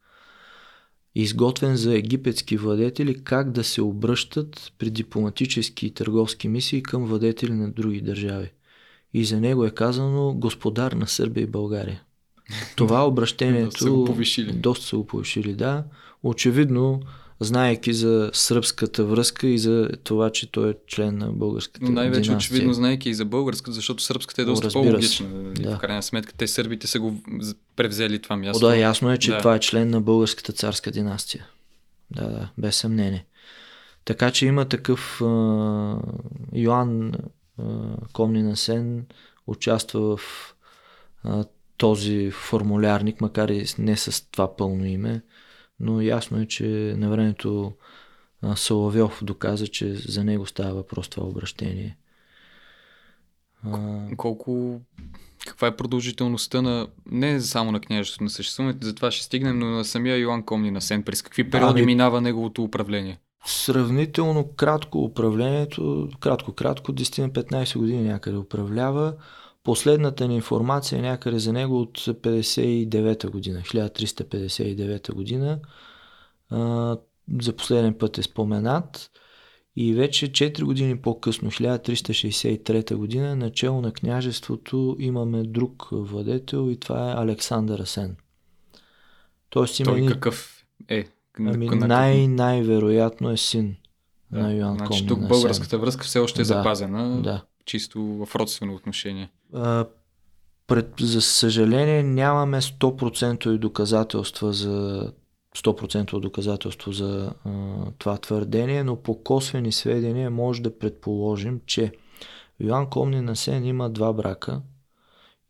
[1.15, 7.53] Изготвен за египетски владетели как да се обръщат при дипломатически и търговски мисии към владетели
[7.53, 8.51] на други държави.
[9.15, 12.03] И за него е казано господар на Сърбия и България.
[12.77, 13.65] Това обръщението...
[13.65, 14.53] Доста са го повишили.
[14.53, 15.85] Доста са го повишили, да.
[16.23, 17.01] Очевидно,
[17.41, 22.21] знаеки за сръбската връзка и за това, че той е член на българската Но най-вече
[22.21, 22.37] династия.
[22.37, 25.29] очевидно знаеки и за българската, защото сръбската е О, доста разбира по-логична.
[25.53, 25.77] Да.
[25.77, 27.23] В крайна сметка те сърбите са го
[27.77, 28.67] превзели това О, място.
[28.67, 29.39] да, ясно е, че Да.
[29.39, 31.47] това е член на българската царска династия.
[32.11, 33.27] Да, да, без съмнение.
[34.05, 35.97] Така че има такъв а,
[36.55, 37.65] Йоан а,
[38.13, 39.07] Комнина Сен
[39.47, 40.55] участва в
[41.25, 41.45] а,
[41.77, 45.23] този формулярник, макар и не с това пълно име,
[45.81, 47.73] но ясно е, че на времето
[48.57, 51.97] Соловьов доказа, че за него става въпрос това обращение.
[54.17, 54.81] Колко...
[55.47, 56.87] Каква е продължителността на...
[57.11, 60.71] Не само на княжеството на съществуването, за това ще стигнем, но на самия Йоан Комни
[60.71, 61.03] на Сен.
[61.03, 63.19] През какви периоди Ами- минава неговото управление?
[63.47, 69.15] Сравнително кратко управлението, кратко-кратко, 10 на 15 години някъде управлява.
[69.69, 75.61] Последната ни информация някъде за него от 59 година, 1359 година.
[76.51, 76.97] А,
[77.41, 79.11] за последен път е споменат.
[79.77, 87.11] И вече 4 години по-късно, 1363 година, начало на княжеството имаме друг владетел и това
[87.11, 88.17] е Александър Асен.
[89.51, 91.05] Тоест има Той едни- какъв е?
[91.39, 93.77] Ами на- най- най-вероятно е син
[94.33, 97.45] Да, на Йоан Значи Комнин тук българската връзка все още е Да, запазена, Да.
[97.65, 99.31] чисто в родствено отношение.
[100.67, 105.13] Пред, за съжаление нямаме 100% доказателства за
[105.57, 107.51] 100% доказателство за а,
[107.99, 111.93] това твърдение, но по косвени сведения може да предположим, че
[112.61, 114.63] Йоан Комнин Асен има два брака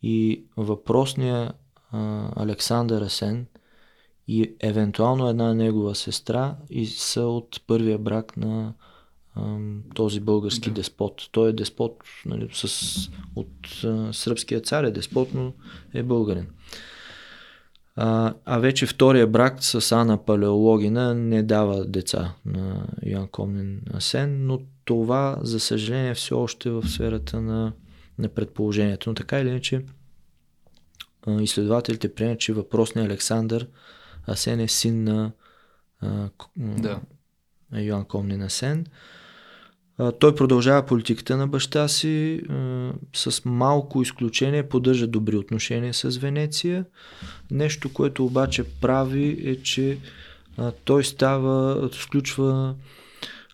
[0.02, 1.52] и въпросния
[1.90, 3.46] а, Александър Асен
[4.28, 8.74] и евентуално една негова сестра и са от първия брак на
[9.94, 10.74] този български Да.
[10.74, 11.28] деспот.
[11.32, 11.96] Той е деспот
[12.26, 15.52] нали, с, от а, сръбския цар е деспот, но
[15.94, 16.46] е българин.
[17.96, 24.46] А, а вече втория брак с Ана Палеологина не дава деца на Йоан Комнин Асен,
[24.46, 27.72] но това, за съжаление, все още е в сферата на,
[28.18, 29.10] на предположението.
[29.10, 29.84] Но така или иначе,
[31.40, 33.68] изследователите приемат, че въпросният Александър
[34.26, 35.32] Асен е син на
[36.00, 37.00] а, Да.
[37.72, 38.86] Йоан Комнин Асен.
[38.86, 38.90] А,
[40.18, 42.42] Той продължава политиката на баща си,
[43.16, 46.84] с малко изключение поддържа добри отношения с Венеция.
[47.50, 49.98] Нещо, което обаче прави е, че
[50.84, 52.74] той става, сключва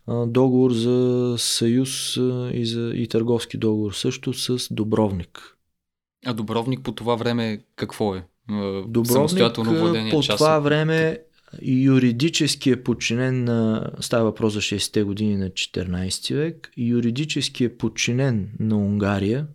[0.07, 2.17] а, договор за съюз
[2.53, 5.57] и, за, и търговски договор също с Добровник.
[6.27, 8.25] А Добровник по това време какво е?
[8.87, 9.43] Добровник
[10.11, 11.19] по това време
[11.63, 18.49] юридически е подчинен на, става въпрос за 60-те години на 14 век, юридически е подчинен
[18.61, 19.47] на Унгария,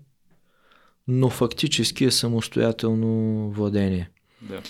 [1.07, 4.09] но фактически е самостоятелно владение.
[4.41, 4.61] Да.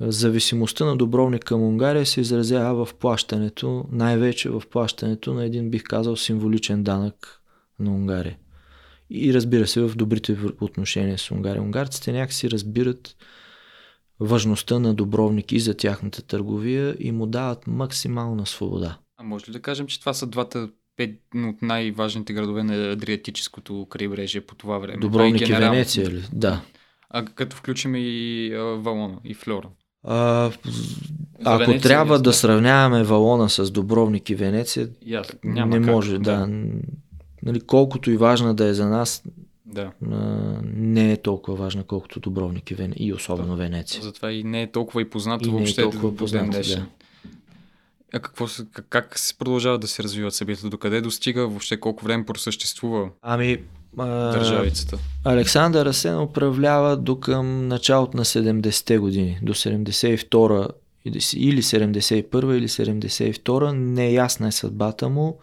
[0.00, 5.82] Зависимостта на Добровник към Унгария се изразява в плащането, най-вече в плащането на един, бих
[5.82, 7.42] казал, символичен данък
[7.78, 8.36] на Унгария.
[9.10, 11.62] И разбира се, в добрите отношения с Унгария.
[11.62, 13.16] Унгарците някакси разбират
[14.20, 18.98] важността на Добровник и за тяхната търговия и му дават максимална свобода.
[19.16, 23.86] А може ли да кажем, че това са двата пет от най-важните градове на Адриатическото
[23.90, 24.98] крайбрежие по това време?
[24.98, 25.72] Добровник и е генерално.
[25.72, 26.22] Венеция ли?
[26.32, 26.60] Да.
[27.10, 29.68] А като включим и а, Валона и Флора.
[30.04, 30.50] А,
[31.44, 32.22] ако Венеция, трябва ясно.
[32.22, 35.38] да сравняваме Валона с Добровник и Венеция, Ясно.
[35.44, 35.86] Не как.
[35.86, 36.46] може, да.
[36.46, 36.64] Н-
[37.42, 39.22] Нали, колкото и важна да е за нас,
[39.72, 39.92] да.
[40.74, 42.94] не е толкова важна, колкото Добровник и, Вене...
[42.98, 44.02] и особено Венеция.
[44.02, 46.80] Затова и не е толкова и познато И не е въобще толкова ден познато, днешен.
[46.80, 46.86] да.
[48.12, 50.70] А какво се, как, се продължават да се развиват събитията?
[50.70, 51.46] Докъде достига?
[51.46, 53.58] Въобще колко време просъществува Ами,
[53.98, 54.98] а, държавицата?
[55.24, 60.68] Александър Асен управлява до към началото на 70-те години, до 72
[61.04, 65.38] или 71 или 72 неясна е съдбата му.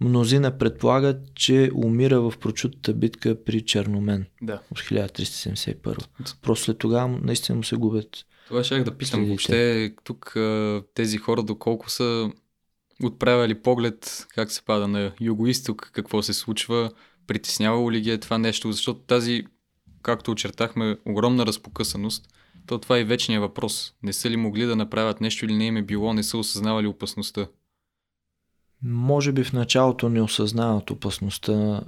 [0.00, 4.60] Мнозина предполагат, че умира в прочутата битка при Черномен Да.
[4.70, 6.06] от 1371.
[6.42, 8.08] Просто след тогава наистина му се губят.
[8.48, 9.28] Това ще да питам Следите.
[9.28, 10.36] въобще тук
[10.94, 12.30] тези хора доколко са
[13.04, 16.90] отправили поглед как се пада на юго-исток, какво се случва,
[17.26, 19.44] притеснявало ли ги е това нещо, защото тази,
[20.02, 22.28] както очертахме, огромна разпокъсаност,
[22.66, 23.94] то това е вечният въпрос.
[24.02, 26.86] Не са ли могли да направят нещо или не им е било, не са осъзнавали
[26.86, 27.46] опасността.
[28.82, 31.80] Може би в началото не осъзнават опасността.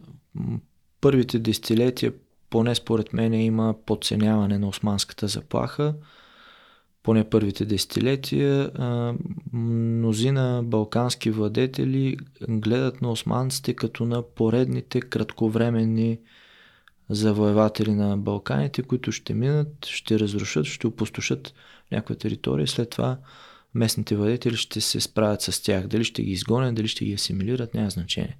[1.01, 2.13] Първите десетилетия,
[2.51, 5.95] поне според мен, има подценяване на османската заплаха.
[7.03, 8.71] Поне първите десетилетия,
[9.53, 12.17] мнозина балкански владетели
[12.49, 16.19] гледат на османците като на поредните кратковременни
[17.11, 21.55] завоеватели на Балканите, които ще минат, ще разрушат, ще опустошат
[21.93, 23.19] някаква територия след това
[23.79, 25.87] местните владетели ще се справят с тях.
[25.87, 28.37] Дали ще ги изгонят, дали ще ги асимилират, няма значение.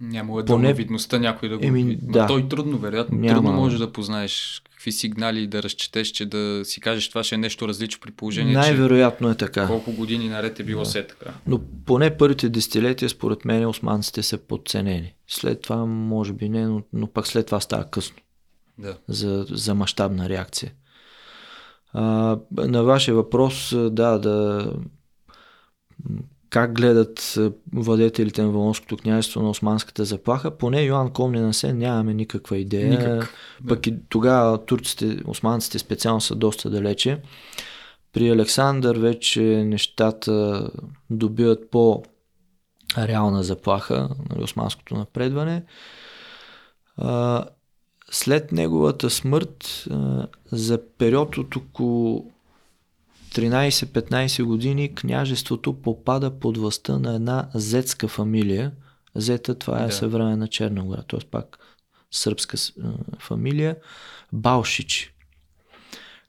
[0.00, 2.26] Няма е Поне- видността някой да го Еми, да.
[2.26, 3.18] Той трудно, вероятно.
[3.18, 3.34] Няма.
[3.34, 7.38] Трудно може да познаеш какви сигнали да разчетеш, че да си кажеш това ще е
[7.38, 9.66] нещо различно при положение, Най-вероятно е така.
[9.66, 10.88] колко години наред е било Да.
[10.88, 11.30] все така.
[11.46, 15.14] Но поне първите десетилетия, според мен, османците са подценени.
[15.28, 18.16] След това, може би не, но, но пък след това става късно
[18.78, 18.96] Да.
[19.08, 20.72] за, за мащабна реакция.
[21.92, 24.66] А, на вашия въпрос, да, да.
[26.50, 27.38] Как гледат
[27.72, 30.50] владетелите на Валонското княжество на османската заплаха?
[30.50, 32.88] Поне Йоан Комнина се нямаме никаква идея.
[32.88, 33.34] Никак.
[33.68, 37.22] Пък и тогава турците, османците специално са доста далече.
[38.12, 40.70] При Александър вече нещата
[41.10, 42.02] добиват по
[42.98, 45.64] реална заплаха, нали, османското напредване.
[48.14, 49.84] След неговата смърт,
[50.52, 52.30] за период от около
[53.34, 58.72] 13-15 години, княжеството попада под властта на една зетска фамилия.
[59.14, 59.92] Зета, това е Да.
[59.92, 61.20] съвременна Черна гора, т.е.
[61.30, 61.58] пак
[62.10, 62.56] сръбска
[63.18, 63.76] фамилия.
[64.32, 65.14] Балшичи.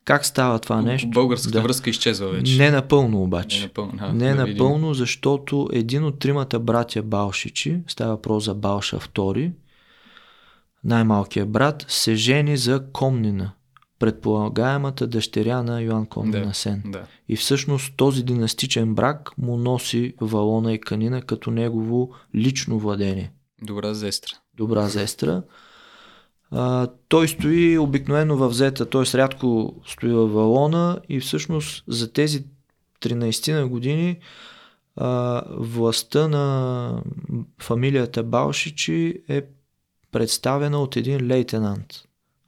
[0.05, 1.09] Как става това нещо?
[1.09, 1.61] Българската Да.
[1.61, 2.57] връзка изчезва вече.
[2.57, 3.59] Не напълно обаче.
[3.59, 3.93] Не напълно.
[3.99, 4.53] А, Не да видим.
[4.57, 9.51] напълно, защото един от тримата братя Балшичи, става въпрос за Балша II,
[10.83, 13.51] най-малкият брат, се жени за Комнина,
[13.99, 16.53] предполагаемата дъщеря на Йоан Комнина Да.
[16.53, 16.83] Сен.
[16.85, 17.03] Да.
[17.29, 23.31] И всъщност този династичен брак му носи Валона и Канина като негово лично владение.
[23.63, 24.37] Добра зестра.
[24.57, 25.43] Добра зестра.
[26.51, 29.17] А, той стои обикновено в Зета, т.е.
[29.17, 32.45] рядко стои в Валона и всъщност за тези
[33.01, 34.17] 13 на години
[34.95, 37.03] а, властта на
[37.61, 39.41] фамилията Балшичи е
[40.13, 41.93] представена от един лейтенант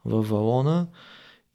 [0.06, 0.88] в Валона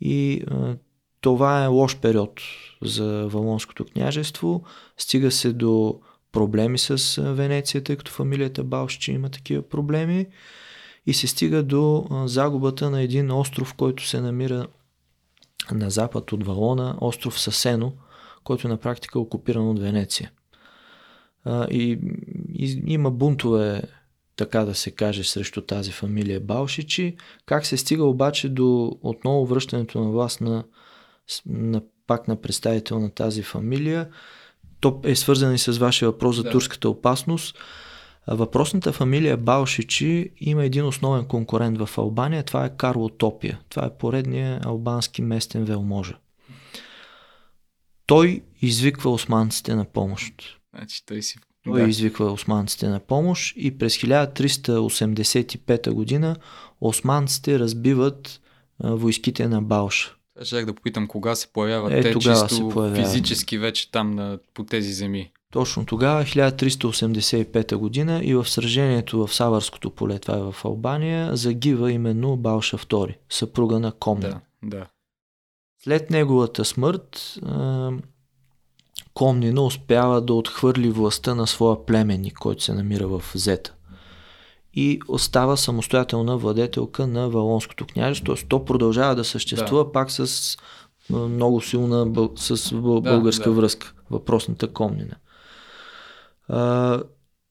[0.01, 0.77] и а,
[1.21, 2.41] това е лош период
[2.83, 4.63] за Валонското княжество.
[4.97, 6.01] Стига се до
[6.33, 10.27] проблеми с а, Венеция, тъй като фамилията Балшичи има такива проблеми
[11.07, 14.67] и се стига до а, загубата на един остров, който се намира
[15.73, 17.93] на запад от Валона, остров Сасено,
[18.45, 20.31] който на практика е окупиран от Венеция.
[21.71, 21.99] И
[22.87, 23.83] има бунтове,
[24.41, 27.17] така да се каже, срещу тази фамилия Балшичи.
[27.47, 30.65] Как се стига обаче до отново връщането на власт на,
[31.47, 34.09] на пак на представител на тази фамилия,
[34.81, 36.51] то е свързано и с вашия въпрос за Да.
[36.51, 37.59] турската опасност.
[38.29, 43.61] Въпросната фамилия Балшичи има един основен конкурент в Албания, това е Карло Топия.
[43.69, 46.19] Това е поредния албански местен велможа.
[48.07, 50.59] Той извиква османците на помощ.
[50.75, 51.39] Значи той си...
[51.65, 51.89] Той да.
[51.89, 56.37] извиква османците на помощ и през 1385 година
[56.81, 58.41] османците разбиват
[58.79, 60.15] а, войските на Балша.
[60.43, 63.11] Щях да попитам кога се появяват Е, те чисто се появяват.
[63.11, 65.33] физически вече там на, по тези земи.
[65.53, 71.93] Точно тогава, 1385 година и в сражението в Саварското поле, това е в Албания, загива
[71.93, 74.29] именно Балша II, съпруга на Комна.
[74.29, 74.87] Да, да.
[75.83, 77.39] След неговата смърт
[79.15, 83.75] Комнина успява да отхвърли властта на своя племенник, който се намира в Зета.
[84.75, 88.35] И остава самостоятелна владетелка на Валонското княжество.
[88.49, 89.93] То продължава да съществува да.
[89.93, 90.57] пак с
[91.11, 93.01] много силна с бъл...
[93.01, 93.57] Да, българска да.
[93.57, 93.93] връзка.
[94.11, 95.17] Въпросната Комнина.
[96.49, 97.03] А,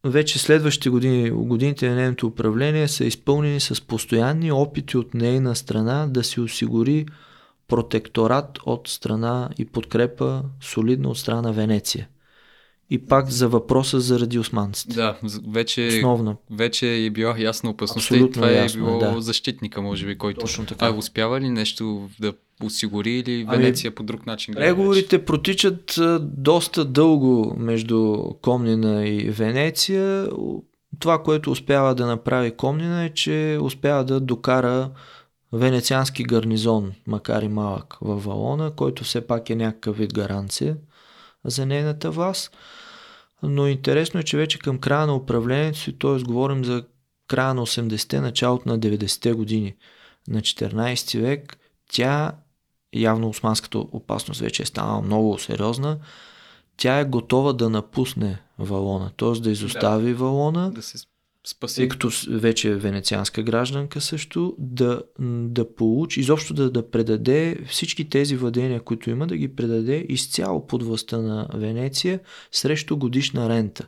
[0.04, 6.08] вече следващите години, годините на нейното управление са изпълнени с постоянни опити от нейна страна
[6.08, 7.06] да се осигури
[7.70, 12.08] протекторат от страна и подкрепа солидна от страна на Венеция.
[12.92, 14.96] И пак за въпроса заради османците.
[14.96, 15.18] Да,
[15.48, 16.36] вече, Основна.
[16.52, 19.22] вече е била ясна опасността и това е ясно е, било да.
[19.22, 20.40] защитника, може би, който...
[20.40, 20.86] Точно така.
[20.86, 24.54] А успява ли нещо да осигури или Ами, Венеция по друг начин?
[24.54, 24.76] гледа вече?
[24.76, 30.28] Преговорите протичат а, доста дълго между Комнина и Венеция.
[31.00, 34.90] Това, което успява да направи Комнина е, че успява да докара
[35.54, 40.78] венециански гарнизон, макар и малък, в Валона, който все пак е някакъв вид гаранция
[41.46, 42.58] за нейната власт.
[43.44, 46.24] Но интересно е, че вече към края на управлението си, т.е.
[46.24, 46.84] говорим за
[47.28, 49.76] края на 80-те, началото на 90-те години
[50.28, 51.58] на 14 век,
[51.92, 52.32] тя
[52.94, 56.00] явно османската опасност вече е станала много сериозна,
[56.78, 59.32] тя е готова да напусне Валона, т.е.
[59.32, 60.18] да изостави да.
[60.18, 60.98] Валона, Да се
[61.48, 61.76] спаси.
[61.76, 68.10] тъй като вече е венецианска гражданка също, да, да получи, изобщо да, да предаде всички
[68.10, 72.20] тези владения, които има, да ги предаде изцяло под властта на Венеция
[72.52, 73.88] срещу годишна рента.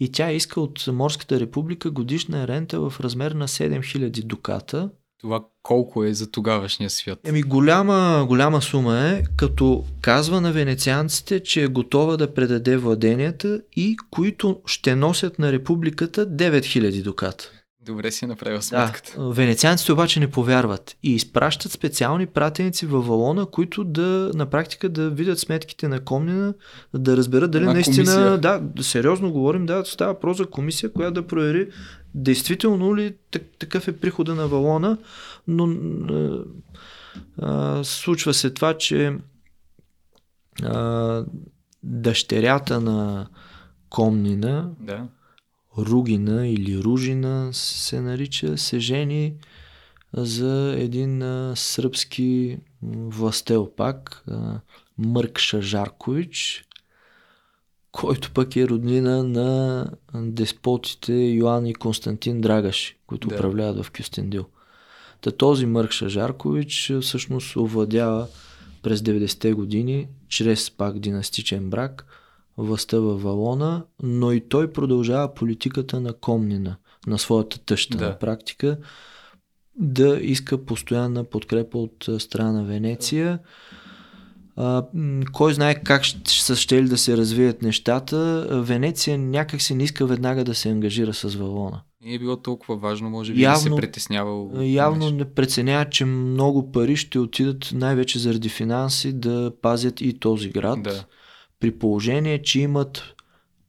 [0.00, 4.90] И тя иска от Морската република годишна рента в размер на 7000 дуката,
[5.20, 7.18] Това колко е за тогавашния свят?
[7.24, 13.60] Еми голяма, голяма сума е, като казва на венецианците, че е готова да предаде владенията
[13.76, 17.50] и които ще носят на републиката 9000 дуката.
[17.88, 19.12] Добре си направил сметката.
[19.22, 24.88] Да, венецианците обаче не повярват и изпращат специални пратеници във Валона, които да на практика
[24.88, 26.54] да видят сметките на Комнина,
[26.94, 28.38] да разберат дали Една наистина, комисия.
[28.38, 31.68] да, сериозно говорим, да, става въпрос за комисия, която да провери
[32.14, 34.98] действително ли так- такъв е прихода на Валона,
[35.48, 35.68] но
[37.42, 39.18] а, случва се това, че
[40.62, 41.24] а,
[41.82, 43.28] дъщерята на
[43.90, 45.06] Комнина, Да.
[45.78, 49.34] Ругина или Ружина се нарича, се жени
[50.12, 54.60] за един а, сръбски властел пак, а,
[54.98, 56.64] Мъркша Жаркович,
[57.98, 63.34] който пък е роднина на деспотите Йоан и Константин Драгаш, които Да.
[63.34, 64.44] управляват в Кюстендил.
[65.20, 68.26] Та този Мъркша Жаркович а, всъщност овладява
[68.82, 72.06] през 90-те години, чрез пак династичен брак,
[72.58, 76.76] властта във Валона, но и той продължава политиката на Комнина,
[77.06, 78.04] на своята тъща Да.
[78.08, 78.78] на практика,
[79.76, 83.38] да иска постоянна подкрепа от страна на Венеция.
[84.60, 84.84] А,
[85.32, 88.16] кой знае как са ще ли да се развият нещата.
[88.52, 91.80] Венеция някак се не иска веднага да се ангажира с Валона.
[92.04, 94.50] Не е било толкова важно, може би, да се Явно- притеснявал.
[94.56, 100.48] Явно не преценява, че много пари ще отидат най-вече заради финанси да пазят и този
[100.50, 100.82] град.
[100.82, 101.04] Да.
[101.60, 103.14] При положение, че имат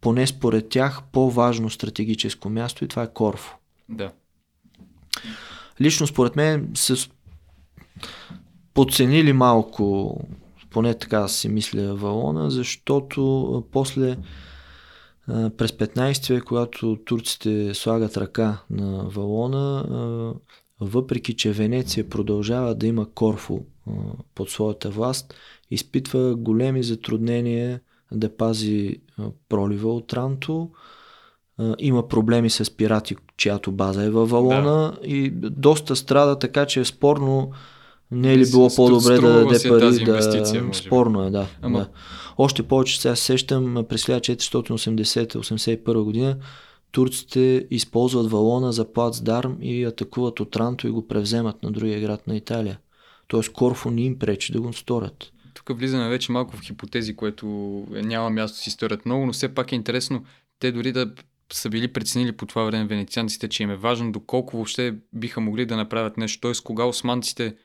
[0.02, 3.56] поне според тях по-важно стратегическо място и това е Корфо.
[3.90, 4.12] Да.
[5.82, 7.10] Лично според мен са с-
[8.74, 10.18] подценили малко,
[10.70, 14.18] поне така си мисля, Валона, защото после
[15.28, 19.86] през 15 век, когато турците слагат ръка на Валона,
[20.80, 23.60] въпреки че Венеция продължава да има Корфу
[24.36, 25.34] под своята власт,
[25.72, 27.80] изпитва големи затруднения
[28.12, 29.02] да пази
[29.50, 30.70] пролива от Ранто.
[31.80, 36.86] Има проблеми с пирати, чиято база е във Валона и доста страда, така че е
[36.86, 37.52] спорно
[38.12, 40.74] не е ли било по-добре да даде пари тази да...
[40.74, 41.48] Спорно е, да.
[41.62, 41.90] Ама- да.
[42.38, 46.38] Още повече сега се сещам през 1480-81 година
[46.92, 52.36] турците използват Валона за плацдарм и атакуват Отранто и го превземат на другия град на
[52.36, 52.80] Италия.
[53.28, 55.32] Тоест Корфу не им пречи да го сторят.
[55.54, 57.46] Тук влизаме вече малко в хипотези, което
[57.96, 60.24] е, няма място с историята много, но все пак е интересно
[60.60, 61.12] те дори да
[61.54, 65.66] са били преценили по това време венецианците, че им е важно доколко въобще биха могли
[65.66, 66.64] да направят нещо, т.е.
[66.64, 67.56] кога османците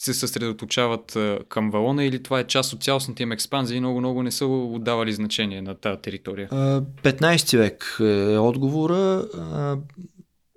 [0.00, 4.30] се съсредоточават към Валона или това е част от цялостната им експанзия и много-много не
[4.30, 6.48] са отдавали значение на тази територия.
[6.50, 9.24] А, 15 век е отговора.
[9.38, 9.76] А,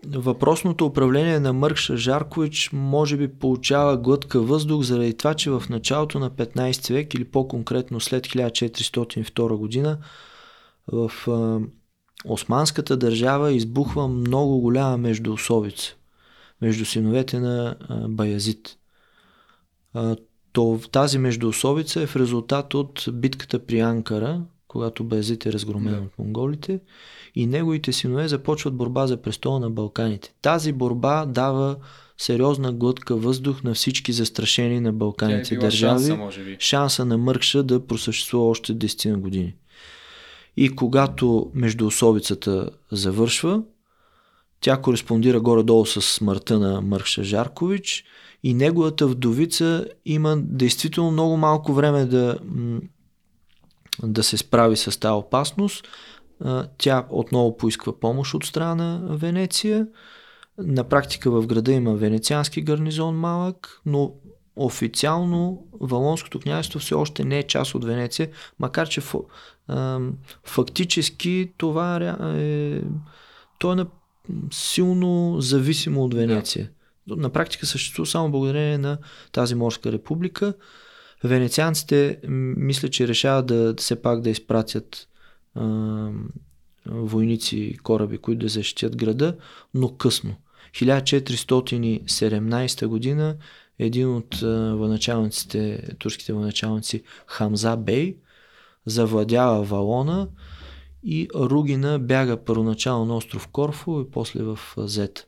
[0.07, 6.19] Въпросното управление на Мъркша Жаркович може би получава глътка въздух заради това, че в началото
[6.19, 9.97] на 15 век или по-конкретно след 1402 година
[10.87, 11.11] в
[12.25, 15.95] Османската държава избухва много голяма междуособица
[16.61, 17.75] между синовете на
[18.09, 18.77] Баязит.
[20.53, 25.99] То, тази междуособица е в резултат от битката при Анкара, когато Баязит е разгромен Да.
[25.99, 26.79] от монголите
[27.35, 30.33] и неговите синове започват борба за престола на Балканите.
[30.41, 31.75] Тази борба дава
[32.17, 36.57] сериозна глътка въздух на всички застрашени на е Балканите била държави шанса, може би.
[36.59, 39.55] шанса на Мъркша да просъществува още 10 на години.
[40.57, 43.63] И когато междуособицата завършва,
[44.61, 48.03] тя кореспондира горе-долу с смъртта на Мъркша Жаркович
[48.43, 52.37] и неговата вдовица има действително много малко време да,
[54.03, 55.87] да се справи с тази опасност.
[56.77, 59.87] Тя отново поисква помощ от страна на Венеция.
[60.57, 64.13] На практика в града има венециански гарнизон малък, но
[64.55, 68.29] официално Валонското княжество все още не е част от Венеция,
[68.59, 69.01] макар че
[70.43, 72.83] фактически това ря- е,
[73.59, 73.85] то е
[74.51, 76.69] силно зависимо от Венеция.
[77.07, 78.97] На практика съществува само благодарение на
[79.31, 80.53] тази морска република.
[81.23, 82.19] Венецианците
[82.57, 85.07] мисля, че решават да все пак да изпратят
[85.55, 86.29] ам,
[86.85, 89.37] войници и кораби, които да защитят града,
[89.73, 90.35] но късно.
[90.73, 93.35] 1417 година
[93.79, 98.17] един от а, военачалниците, турските военачалници Хамза Бей
[98.85, 100.27] завладява Валона
[101.03, 105.27] и Ругина бяга първоначално на остров Корфу и после в а, Зет.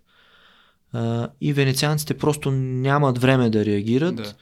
[0.96, 4.16] А, и венецианците просто нямат време да реагират.
[4.16, 4.34] Да.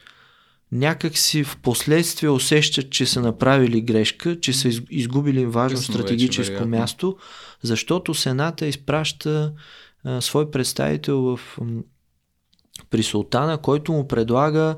[0.72, 5.92] Някак си в последствие усещат, че са направили грешка, че са из- изгубили важно Късно
[5.92, 6.76] вече, стратегическо вероятно.
[6.76, 7.16] място,
[7.62, 9.52] защото Сената изпраща
[10.04, 11.40] а, свой представител в
[12.90, 14.76] при султана, който му предлага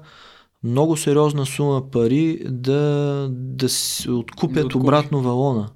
[0.62, 4.82] много сериозна сума пари да, да се откупят да откупи.
[4.82, 5.68] обратно валона.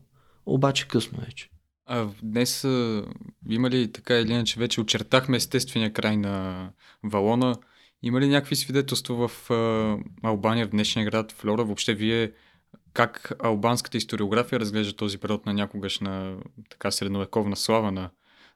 [0.46, 1.49] Обаче късно вече.
[1.92, 3.04] А днес а,
[3.48, 6.68] има ли така или иначе вече очертахме естествения край на
[7.04, 7.56] валона?
[8.02, 11.64] Има ли някакви свидетелства в а, Албания, в днешния град Флора?
[11.64, 12.32] Въобще вие
[12.92, 16.36] как албанската историография разглежда този период на някогашна
[16.70, 18.10] така средновековна слава на,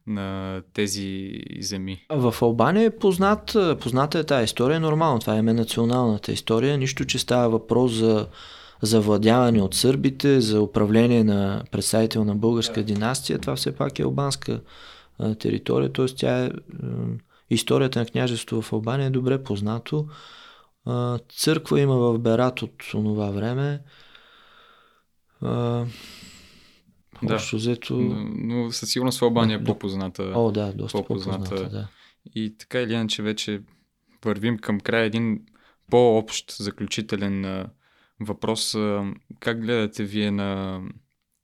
[0.07, 2.07] на тези земи?
[2.11, 7.18] В Албания е познат, позната е тази история, нормално, това е националната история, нищо, че
[7.18, 8.28] става въпрос за
[8.83, 14.61] завладяване от сърбите, за управление на представител на българска династия, това все пак е албанска
[15.18, 16.07] а, територия, т.е.
[16.07, 16.51] тя е,
[17.51, 20.09] историята на княжество в Албания е добре познато.
[20.87, 23.81] А, църква има в Берат от това време.
[25.41, 25.85] А,
[27.22, 27.97] да, взето...
[27.97, 30.33] но, но със сигурност в Албания е по-позната.
[30.35, 31.39] О, да, доста по-позната.
[31.39, 31.89] по-позната да.
[32.35, 33.62] И така или иначе вече
[34.25, 35.41] вървим към края един
[35.91, 37.66] по-общ заключителен
[38.25, 38.77] въпрос.
[39.41, 40.81] Как гледате вие на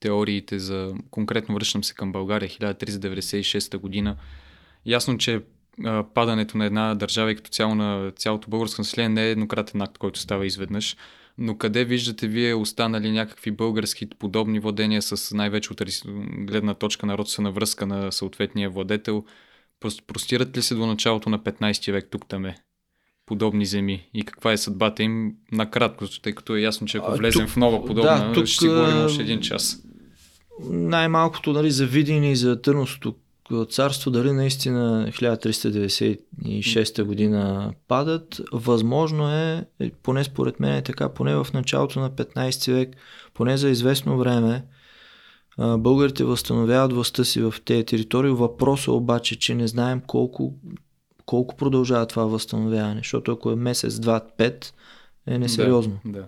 [0.00, 4.16] теориите за, конкретно връщам се към България, 1396 година.
[4.86, 5.42] Ясно, че
[6.14, 9.98] падането на една държава и като цяло на цялото българско население не е еднократен акт,
[9.98, 10.96] който става изведнъж.
[11.38, 15.82] Но къде виждате вие останали някакви български подобни владения с най-вече от
[16.46, 19.24] гледна точка на родствена връзка на съответния владетел?
[20.06, 22.56] Простират ли се до началото на 15 век тук там е?
[23.30, 27.46] Подобни земи и каква е съдбата им накратко, тъй като е ясно, че ако влезем
[27.46, 29.82] тук, в нова подобна, да, тук, ще си говорим още един час.
[30.70, 33.14] Най-малкото нали, за Видин и за Търновското
[33.68, 39.64] царство, дали наистина 1396 година падат, възможно е,
[40.02, 42.96] поне според мен е така, поне в началото на 15 век,
[43.34, 44.64] поне за известно време,
[45.58, 48.30] българите възстановяват властта си в тези територии.
[48.30, 50.54] Въпросът обаче, че не знаем колко
[51.30, 54.74] колко продължава това възстановяване, защото ако е месец, два, пет,
[55.26, 55.98] е несериозно.
[56.04, 56.26] Да, да.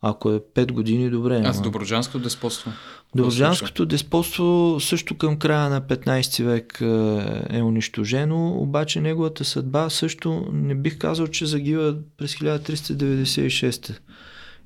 [0.00, 1.42] Ако е 5 години, добре.
[1.44, 2.70] А с Доброджанското деспотство?
[3.14, 10.48] Доброджанското деспотство също към края на 15 век е, е унищожено, обаче неговата съдба също
[10.52, 13.98] не бих казал, че загива през 1396.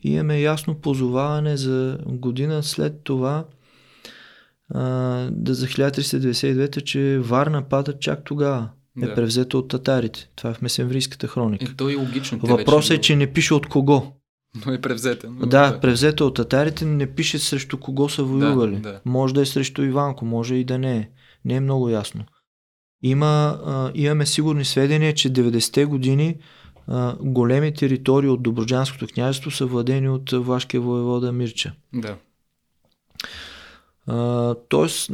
[0.04, 3.44] И имаме ясно позоваване за година след това
[5.30, 8.68] да за 1392, че Варна пада чак тогава
[9.03, 9.14] е да.
[9.14, 10.30] превзето от татарите.
[10.36, 11.64] Това е в Месенврийската хроника.
[11.64, 12.38] Е, то е логично.
[12.42, 14.12] Въпросът е, че не пише от кого.
[14.66, 15.30] Но е превзета.
[15.30, 18.76] Но да, да, превзето от татарите не пише срещу кого са воювали.
[18.76, 19.01] Да, да.
[19.05, 21.09] Може да е срещу Иванко, може и да не е.
[21.44, 22.24] Не е много ясно.
[23.03, 26.36] Има, а, имаме сигурни сведения, че 90-те години
[26.86, 31.72] а, големи територии от Доброджанското княжество са владени от влашкия воевода Мирча.
[31.94, 32.16] Да.
[34.07, 35.11] А, тоест,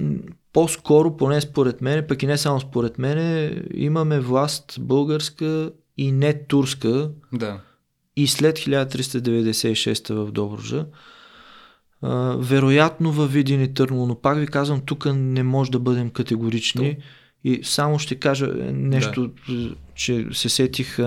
[0.53, 6.47] по-скоро, поне според мен, пък и не само според мен, имаме власт българска и не
[6.47, 7.11] турска.
[7.33, 7.61] Да.
[8.17, 10.87] И след 1396 в Добружа.
[12.03, 16.11] А, вероятно във Видин и Търново, но пак ви казвам, тук не може да бъдем
[16.11, 16.95] категорични.
[16.95, 17.03] То.
[17.45, 19.75] И само ще кажа нещо, да.
[19.95, 20.99] че се сетих.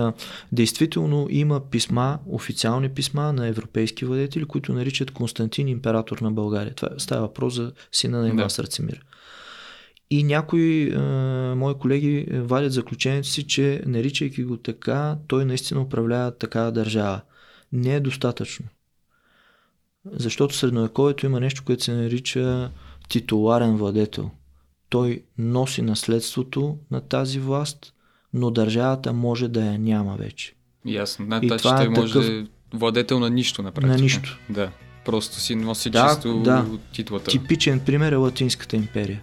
[0.52, 6.74] Действително има писма, официални писма на европейски владетели, които наричат Константин император на България.
[6.74, 8.50] Това става въпрос за сина на Иван да.
[8.50, 9.04] Сърцемир.
[10.10, 11.00] И някои а,
[11.56, 17.20] мои колеги вадят заключението си, че наричайки го така, той наистина управлява такава държава.
[17.72, 18.66] Не е достатъчно.
[20.12, 22.70] Защото средновековието има нещо, което се нарича
[23.08, 24.30] титуларен владетел.
[24.88, 27.92] Той носи наследството на тази власт,
[28.34, 30.54] но държавата може да я няма вече.
[30.84, 31.26] Ясно.
[31.28, 32.26] Да, и това той е може такъв...
[32.26, 32.44] да е
[32.74, 33.96] владетел на нищо на практика.
[33.96, 34.38] На нищо.
[34.50, 34.70] Да.
[35.04, 36.66] Просто си носи да, чисто да.
[36.92, 37.30] титлата.
[37.30, 39.22] Типичен пример е Латинската империя.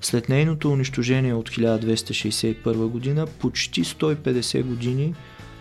[0.00, 5.14] След нейното унищожение от 1261 година, почти 150 години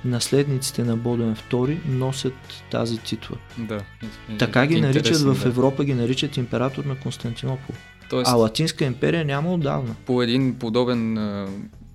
[0.06, 2.34] наследниците на Боден II носят
[2.72, 3.38] тази титла.
[3.58, 3.80] Да.
[4.40, 7.76] Така ги наричат в Европа, ги наричат император на Константинопол.
[8.10, 9.96] Тоест, а Латинска империя няма отдавна.
[10.06, 11.18] По един подобен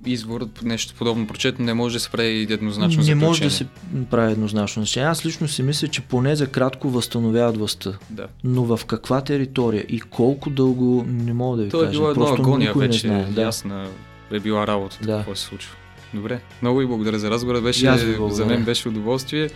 [0.07, 3.66] извор, нещо подобно прочето, не може да се прави еднозначно Не може да се
[4.11, 5.09] прави еднозначно значение.
[5.09, 7.92] Аз лично си мисля, че поне за кратко възстановяват властта.
[8.11, 8.26] Да.
[8.44, 11.92] Но в каква територия и колко дълго не мога да ви То кажа.
[11.92, 13.32] Това е било едно агония вече, не знае.
[13.32, 13.42] Да.
[13.42, 13.88] ясна
[14.32, 15.16] е била работа, да.
[15.16, 15.76] какво се случва.
[16.14, 17.61] Добре, много ви благодаря за разговора.
[17.61, 17.96] Беше,
[18.30, 19.50] за мен беше удоволствие.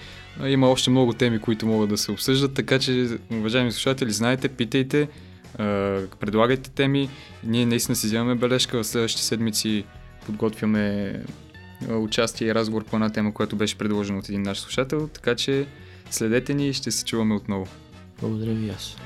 [0.46, 5.09] Има още много теми, които могат да се обсъждат, така че, уважаеми слушатели, знаете, питайте,
[6.20, 7.09] предлагайте теми.
[7.44, 8.82] Ние наистина си вземаме бележка.
[8.82, 9.84] В следващите седмици
[10.29, 11.14] подготвяме
[11.91, 15.66] участие и разговор по една тема, която беше предложена от един наш слушател, така че
[16.11, 17.66] следете ни и ще се чуваме отново.
[18.20, 18.97] Благодаря ви аз.